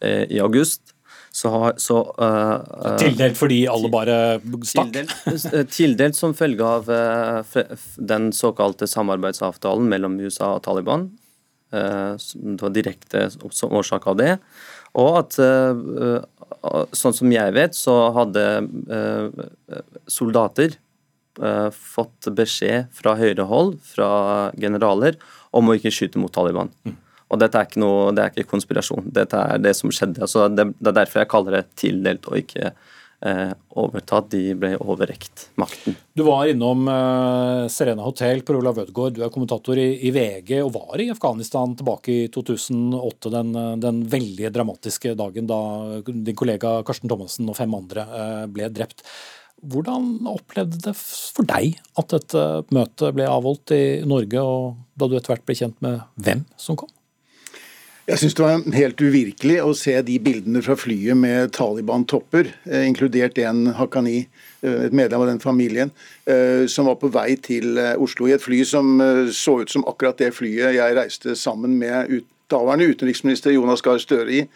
[0.00, 0.94] eh, i august,
[1.30, 4.16] så har så, eh, Tildelt fordi alle bare
[4.66, 4.88] stakk?
[4.90, 5.12] Tildelt,
[5.54, 6.88] eh, tildelt som følge av
[7.44, 11.10] f- den såkalte samarbeidsavtalen mellom USA og Taliban.
[11.72, 13.28] Uh, Det var direkte
[13.62, 14.32] årsak av det.
[14.98, 15.36] Og at,
[16.98, 18.42] sånn som jeg vet, så hadde
[20.10, 20.74] soldater
[21.70, 25.14] fått beskjed fra høyre hold, fra generaler,
[25.50, 26.70] om å ikke skyte mot Taliban.
[27.30, 29.10] Og dette er ikke noe, det er ikke konspirasjon.
[29.14, 30.24] Dette er det som skjedde.
[30.26, 34.32] Altså, det, det er derfor jeg kaller det tildelt og ikke eh, overtatt.
[34.32, 35.94] De ble overrekt makten.
[36.16, 40.56] Du var innom eh, Serena Hotel på Olav Ødegaard, du er kommentator i, i VG
[40.64, 43.52] og var i Afghanistan tilbake i 2008, den,
[43.84, 45.60] den veldig dramatiske dagen da
[46.10, 49.06] din kollega Karsten Thomassen og fem andre eh, ble drept.
[49.60, 55.18] Hvordan opplevde det for deg at dette møtet ble avholdt i Norge, og da du
[55.18, 56.88] etter hvert ble kjent med hvem som kom?
[58.10, 62.88] Jeg syns det var helt uvirkelig å se de bildene fra flyet med Taliban-topper, eh,
[62.88, 64.24] inkludert en Haqqani,
[64.64, 65.92] eh, et medlem av den familien,
[66.26, 68.98] eh, som var på vei til Oslo i et fly som
[69.30, 74.32] så ut som akkurat det flyet jeg reiste sammen med daværende utenriksminister Jonas Gahr Støre
[74.32, 74.46] i,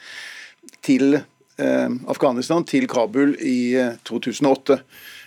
[0.85, 1.29] til eh,
[1.59, 4.79] Afghanistan, til Kabul i eh, 2008.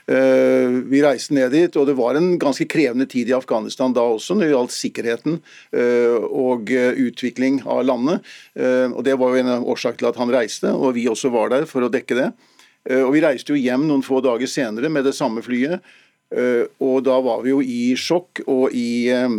[0.07, 4.01] Eh, Vi reiste ned dit, og det var en ganske krevende tid i Afghanistan da
[4.01, 5.39] også, når det gjaldt sikkerheten
[5.75, 8.23] eh, og eh, utvikling av landet.
[8.55, 11.49] Eh, Og Det var jo en årsak til at han reiste, og vi også var
[11.49, 12.31] der for å dekke det.
[12.89, 15.79] Eh, Og Vi reiste jo hjem noen få dager senere med det samme flyet.
[16.31, 19.35] Eh, Og da var vi jo i sjokk og i, eh, eh,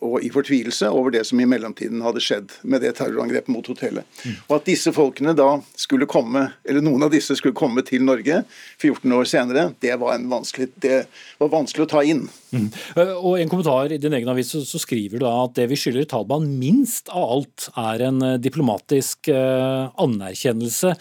[0.00, 4.06] og i fortvilelse over det som i mellomtiden hadde skjedd med det terrorangrepet mot hotellet.
[4.46, 8.42] Og at disse folkene da skulle komme, eller noen av disse skulle komme til Norge
[8.80, 11.02] 14 år senere, det var, en vanskelig, det
[11.42, 12.24] var vanskelig å ta inn.
[12.52, 12.68] Mm.
[13.18, 15.78] Og en kommentar i din egen avis så, så skriver du da at det vi
[15.80, 20.94] skylder Taliban minst av alt er en eh, diplomatisk uh, anerkjennelse.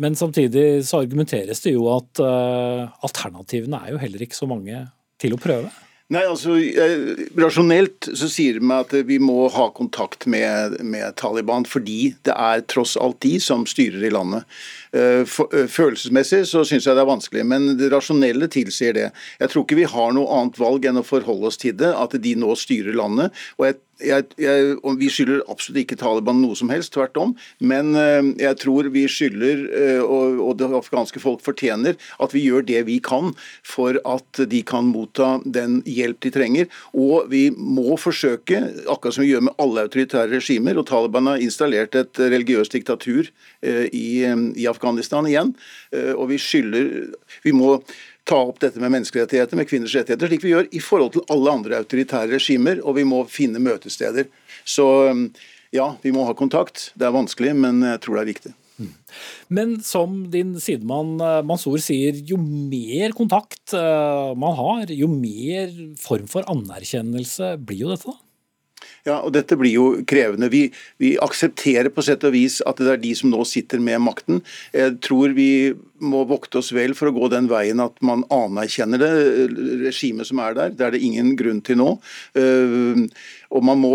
[0.00, 4.84] Men samtidig så argumenteres det jo at uh, alternativene er jo heller ikke så mange
[5.20, 5.72] til å prøve.
[6.10, 11.66] Nei, altså eh, Rasjonelt så sier meg at vi må ha kontakt med, med Taliban,
[11.68, 14.42] fordi det er tross alt de som styrer i landet.
[14.92, 19.10] Eh, eh, Følelsesmessig så syns jeg det er vanskelig, men det rasjonelle tilsier det.
[19.38, 22.18] Jeg tror ikke vi har noe annet valg enn å forholde oss til det, at
[22.18, 23.36] de nå styrer landet.
[23.58, 27.34] og jeg jeg, jeg, Vi skylder absolutt ikke Taliban noe som helst, tvert om.
[27.60, 29.66] Men eh, jeg tror vi skylder,
[30.00, 34.62] og, og det afghanske folk fortjener, at vi gjør det vi kan for at de
[34.64, 36.70] kan motta den hjelp de trenger.
[36.96, 41.44] Og vi må forsøke, akkurat som vi gjør med alle autoritære regimer, og Taliban har
[41.44, 43.28] installert et religiøst diktatur
[43.60, 45.54] i, i Afghanistan igjen.
[45.92, 47.14] eh, Og vi skylder
[47.44, 47.82] Vi må
[48.24, 51.50] ta opp dette med menneskerettigheter, med kvinners rettigheter, slik vi gjør i forhold til alle
[51.50, 54.28] andre autoritære regimer, og vi må finne møtesteder.
[54.64, 55.32] Så um,
[55.72, 56.92] ja, vi må ha kontakt.
[56.94, 58.52] Det er vanskelig, men jeg tror det er viktig.
[59.52, 65.74] Men som din sidemann eh, Mansour sier, jo mer kontakt eh, man har, jo mer
[66.00, 68.29] form for anerkjennelse blir jo dette, da.
[69.08, 70.50] Ja, og Dette blir jo krevende.
[70.52, 70.66] Vi,
[71.00, 74.42] vi aksepterer på sett og vis at det er de som nå sitter med makten.
[74.76, 79.00] Jeg tror vi må vokte oss vel for å gå den veien at man anerkjenner
[79.00, 79.12] det
[79.86, 80.76] regimet som er der.
[80.76, 81.94] Det er det ingen grunn til nå.
[82.36, 83.06] Eh,
[83.50, 83.94] Og man må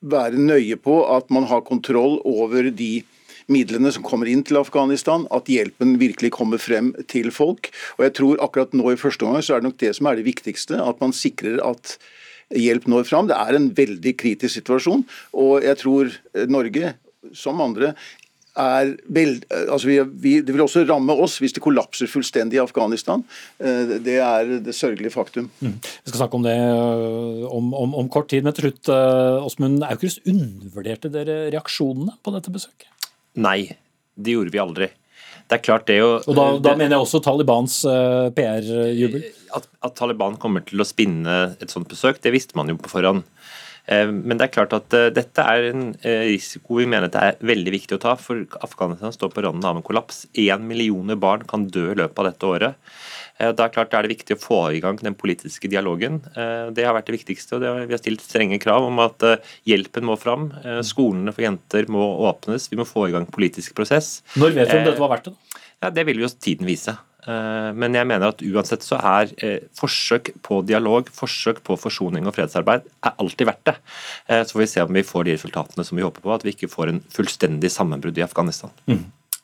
[0.00, 3.02] være nøye på at man har kontroll over de
[3.50, 7.72] midlene som kommer inn til Afghanistan, at hjelpen virkelig kommer frem til folk.
[7.98, 10.20] Og jeg tror akkurat nå i første omgang så er det nok det som er
[10.20, 11.96] det viktigste, at man sikrer at
[12.56, 13.28] hjelp når fram.
[13.30, 15.04] Det er en veldig kritisk situasjon,
[15.38, 16.10] og jeg tror
[16.50, 16.94] Norge,
[17.36, 17.94] som andre,
[18.60, 19.36] er vel,
[19.70, 23.22] altså vi, vi, Det vil også ramme oss hvis det kollapser fullstendig i Afghanistan.
[23.62, 25.46] Eh, Det er det sørgelige faktum.
[25.60, 25.70] Vi
[26.10, 26.56] skal snakke om det
[27.46, 28.44] om, om, om kort tid.
[28.44, 28.90] Men til slutt,
[29.46, 32.90] Åsmund Aukrust, undervurderte dere reaksjonene på dette besøket?
[33.38, 33.70] Nei,
[34.18, 34.90] det gjorde vi aldri.
[35.50, 39.24] Det er klart det jo Og da, da det- mener jeg også Talibans uh, PR-jubel.
[39.58, 42.92] at, at Taliban kommer til å spinne et sånt besøk, det visste man jo på
[42.92, 43.24] forhånd.
[43.90, 47.18] Uh, Men det er klart at uh, dette er en eh, risiko vi mener det
[47.32, 50.22] er veldig viktig å ta, for Afghanistan står på randen av en kollaps.
[50.38, 52.92] Én millioner barn kan dø i løpet av dette året.
[53.40, 56.20] Eh, Da er klart det er det viktig å få i gang den politiske dialogen.
[56.36, 57.56] Eh, Det har vært det viktigste.
[57.56, 59.36] og Vi har stilt strenge krav om at eh,
[59.66, 60.52] hjelpen må fram.
[60.64, 62.68] eh, Skolene for jenter må åpnes.
[62.70, 64.22] Vi må få i gang politisk prosess.
[64.36, 65.34] Når vet vi om dette var verdt det?
[65.82, 66.98] Ja, Det vil jo tiden vise.
[67.26, 69.26] Men jeg mener at uansett så er
[69.76, 73.74] forsøk på dialog, forsøk på forsoning og fredsarbeid er alltid verdt det.
[74.48, 76.52] Så får vi se om vi får de resultatene som vi håper på, at vi
[76.54, 78.70] ikke får en fullstendig sammenbrudd i Afghanistan.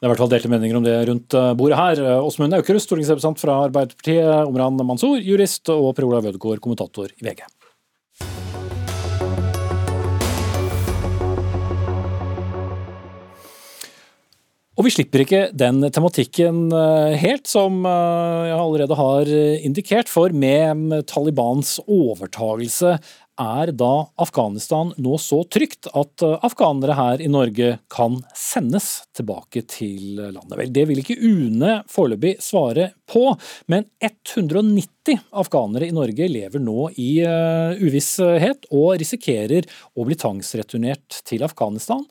[0.06, 1.98] Det er i hvert fall delte meninger om det rundt eh, bordet her.
[1.98, 7.26] Eh, Åsmund Aukrust, stortingsrepresentant fra Arbeiderpartiet, Omran Mansour, jurist, og Per Olav Ødegaard, kommentator i
[7.26, 7.42] VG.
[14.78, 19.34] Og vi slipper ikke den tematikken eh, helt, som jeg allerede har
[19.66, 20.06] indikert.
[20.06, 22.94] For med Talibans overtagelse
[23.40, 29.62] er da Afghanistan nå så trygt at eh, afghanere her i Norge kan sendes tilbake
[29.70, 30.56] til landet.
[30.58, 33.28] Vel, det vil ikke UNE foreløpig svare på,
[33.72, 41.22] men 190 afghanere i Norge lever nå i eh, uvisshet og risikerer å bli tvangsreturnert
[41.26, 42.04] til Afghanistan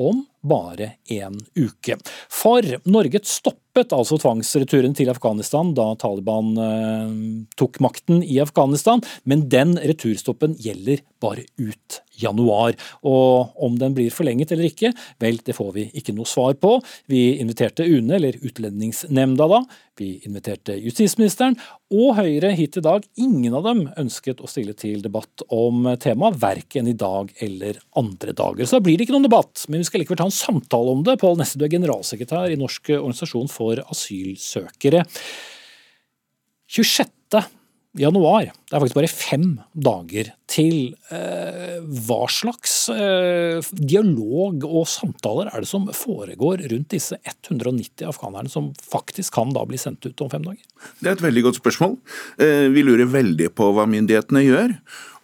[0.00, 1.96] om bare en uke.
[2.32, 7.16] For Norge stoppet altså tvangsreturen til Afghanistan da Taliban eh,
[7.60, 12.76] tok makten i Afghanistan, men den returstoppen gjelder bare ut januar.
[13.06, 14.92] Og om den blir forlenget eller ikke,
[15.22, 16.76] vel, det får vi ikke noe svar på.
[17.10, 19.62] Vi inviterte UNE, eller Utlendingsnemnda da,
[20.00, 21.58] vi inviterte justisministeren
[21.92, 23.04] og Høyre hit i dag.
[23.20, 28.32] Ingen av dem ønsket å stille til debatt om temaet, verken i dag eller andre
[28.36, 28.64] dager.
[28.64, 31.04] Så da blir det ikke noen debatt, men vi skal likevel ta en samtale om
[31.04, 31.18] det.
[31.20, 35.04] Pål Nesse, du er generalsekretær i Norsk organisasjon for asylsøkere.
[36.70, 37.10] 26.
[37.98, 40.94] januar, det er faktisk bare fem dager til.
[41.10, 48.52] Eh, hva slags eh, dialog og samtaler er det som foregår rundt disse 190 afghanerne
[48.52, 50.62] som faktisk kan da bli sendt ut om fem dager?
[51.00, 51.96] Det er et veldig godt spørsmål.
[52.38, 54.76] Eh, Vi lurer veldig på hva myndighetene gjør.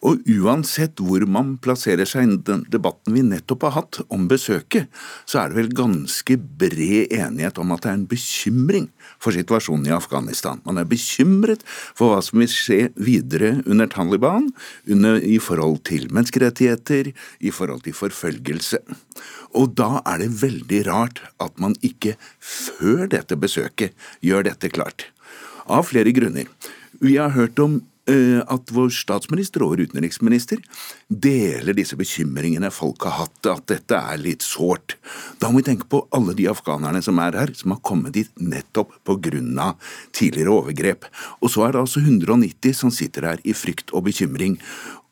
[0.04, 4.90] Og uansett hvor man plasserer seg i den debatten vi nettopp har hatt om besøket,
[5.24, 8.90] så er det vel ganske bred enighet om at det er en bekymring
[9.22, 10.60] for situasjonen i Afghanistan.
[10.68, 14.50] Man er bekymret for hva som vil skje videre under Taliban
[14.84, 18.82] under, i forhold til menneskerettigheter, i forhold til forfølgelse.
[19.56, 25.08] Og da er det veldig rart at man ikke før dette besøket gjør dette klart.
[25.66, 26.46] Av flere grunner.
[27.00, 30.60] Vi har hørt om at vår statsminister og vår utenriksminister
[31.08, 34.94] deler disse bekymringene folk har hatt, at dette er litt sårt.
[35.42, 38.30] Da må vi tenke på alle de afghanerne som er her, som har kommet dit
[38.38, 39.74] nettopp pga.
[40.12, 41.04] tidligere overgrep.
[41.42, 44.58] Og så er det altså 190 som sitter her i frykt og bekymring.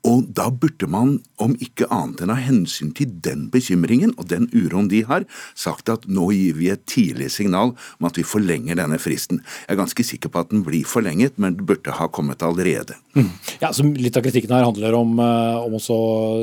[0.05, 4.47] Og da burde man, om ikke annet enn av hensyn til den bekymringen og den
[4.53, 5.25] uroen de har,
[5.57, 9.41] sagt at nå gir vi et tidlig signal om at vi forlenger denne fristen.
[9.65, 12.99] Jeg er ganske sikker på at den blir forlenget, men det burde ha kommet allerede.
[13.63, 15.97] Ja, så Litt av kritikken her handler om, eh, om også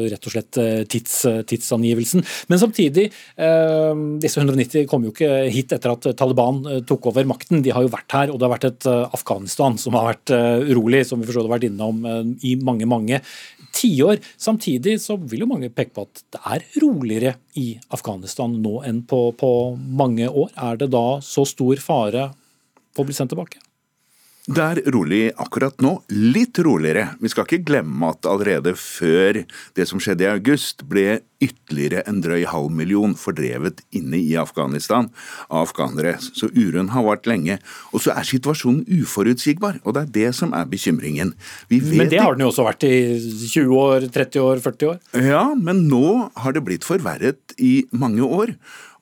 [0.10, 2.24] rett og slett eh, tids, tidsangivelsen.
[2.50, 3.92] Men samtidig, eh,
[4.24, 7.62] disse 190 kom jo ikke hit etter at Taliban eh, tok over makten.
[7.62, 10.34] De har jo vært her, og det har vært et eh, Afghanistan som har vært
[10.34, 13.22] eh, urolig, som vi forstår det har vært innom eh, i mange, mange
[13.76, 14.22] tiår.
[14.38, 19.04] Samtidig så vil jo mange peke på at det er roligere i Afghanistan nå enn
[19.08, 20.54] på, på mange år.
[20.56, 22.30] Er det da så stor fare
[22.92, 23.62] for å bli sendt tilbake?
[24.50, 27.12] Det er rolig akkurat nå, litt roligere.
[27.22, 29.44] Vi skal ikke glemme at allerede før
[29.78, 35.12] det som skjedde i august, ble ytterligere en drøy halv million fordrevet inne i Afghanistan
[35.46, 36.16] av afghanere.
[36.22, 37.60] Så uroen har vart lenge.
[37.94, 41.36] Og så er situasjonen uforutsigbar, og det er det som er bekymringen.
[41.70, 45.02] Men det har den jo også vært i 20 år, 30 år, 40 år?
[45.22, 48.58] Ja, men nå har det blitt forverret i mange år.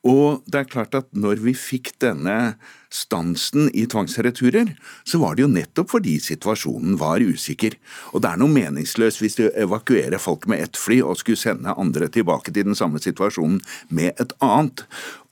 [0.07, 2.55] Og det er klart at når vi fikk denne
[2.93, 4.71] stansen i tvangsreturer,
[5.03, 7.75] så var det jo nettopp fordi situasjonen var usikker.
[8.15, 11.75] Og det er noe meningsløst hvis du evakuerer folk med ett fly og skulle sende
[11.75, 13.59] andre tilbake til den samme situasjonen
[13.91, 14.85] med et annet.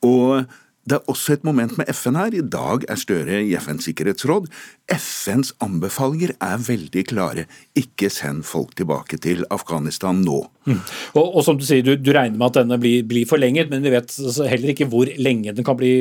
[0.03, 0.43] Og
[0.87, 2.35] det er også et moment med FN her.
[2.35, 4.47] I dag er Støre i FNs sikkerhetsråd.
[4.87, 7.43] FNs anbefalinger er veldig klare.
[7.75, 10.39] Ikke send folk tilbake til Afghanistan nå.
[10.67, 10.79] Mm.
[11.15, 13.83] Og, og, som du sier, du, du regner med at denne blir, blir, forlenget, men
[13.83, 14.15] vi vet
[14.47, 15.91] heller ikke hvor lenge den kan bli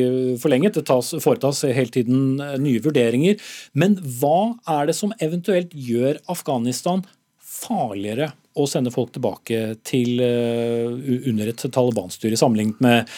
[0.42, 0.78] forlenget.
[0.78, 3.42] Det tas, foretas hele tiden nye vurderinger.
[3.74, 7.02] Men hva er det som eventuelt gjør Afghanistan
[7.56, 10.92] farligere å sende folk tilbake til uh,
[11.28, 13.16] under et Taliban-styre, sammenlignet med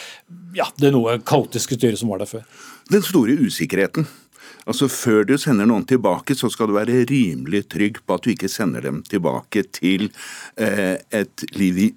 [0.57, 2.43] ja, det noe kaotiske styret som var der før?
[2.91, 4.07] Den store usikkerheten.
[4.69, 8.33] Altså Før du sender noen tilbake, så skal du være rimelig trygg på at du
[8.33, 10.09] ikke sender dem tilbake til
[10.61, 11.89] eh, et liv i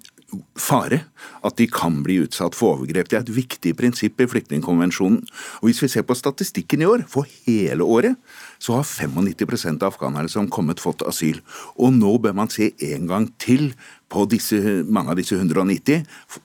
[0.57, 1.03] fare
[1.45, 3.09] at de kan bli utsatt for overgrep.
[3.09, 5.21] Det er et viktig prinsipp i flyktningkonvensjonen.
[5.61, 8.17] Og Hvis vi ser på statistikken i år, for hele året,
[8.63, 11.41] så har 95% av afghanere som kommet, fått asyl.
[11.75, 13.73] Og nå bør man se en gang til
[14.13, 14.55] på disse,
[14.93, 16.03] mange av disse 190,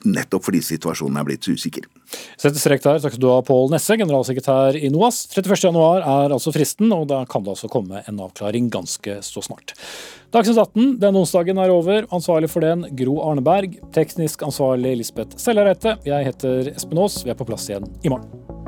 [0.09, 1.85] nettopp fordi situasjonen er blitt så usikker.
[2.41, 3.01] Sette strek der.
[3.03, 5.27] Takk skal du ha, Pål Nesse, generalsekretær i NOAS.
[5.35, 9.77] 31.1 er altså fristen, og da kan det altså komme en avklaring ganske så snart.
[10.35, 12.09] Dagsnytt 18 den onsdagen er over.
[12.15, 13.79] Ansvarlig for den Gro Arneberg.
[13.97, 15.99] Teknisk ansvarlig Lisbeth Sellereite.
[16.09, 17.21] Jeg heter Espen Aas.
[17.25, 18.68] Vi er på plass igjen i morgen.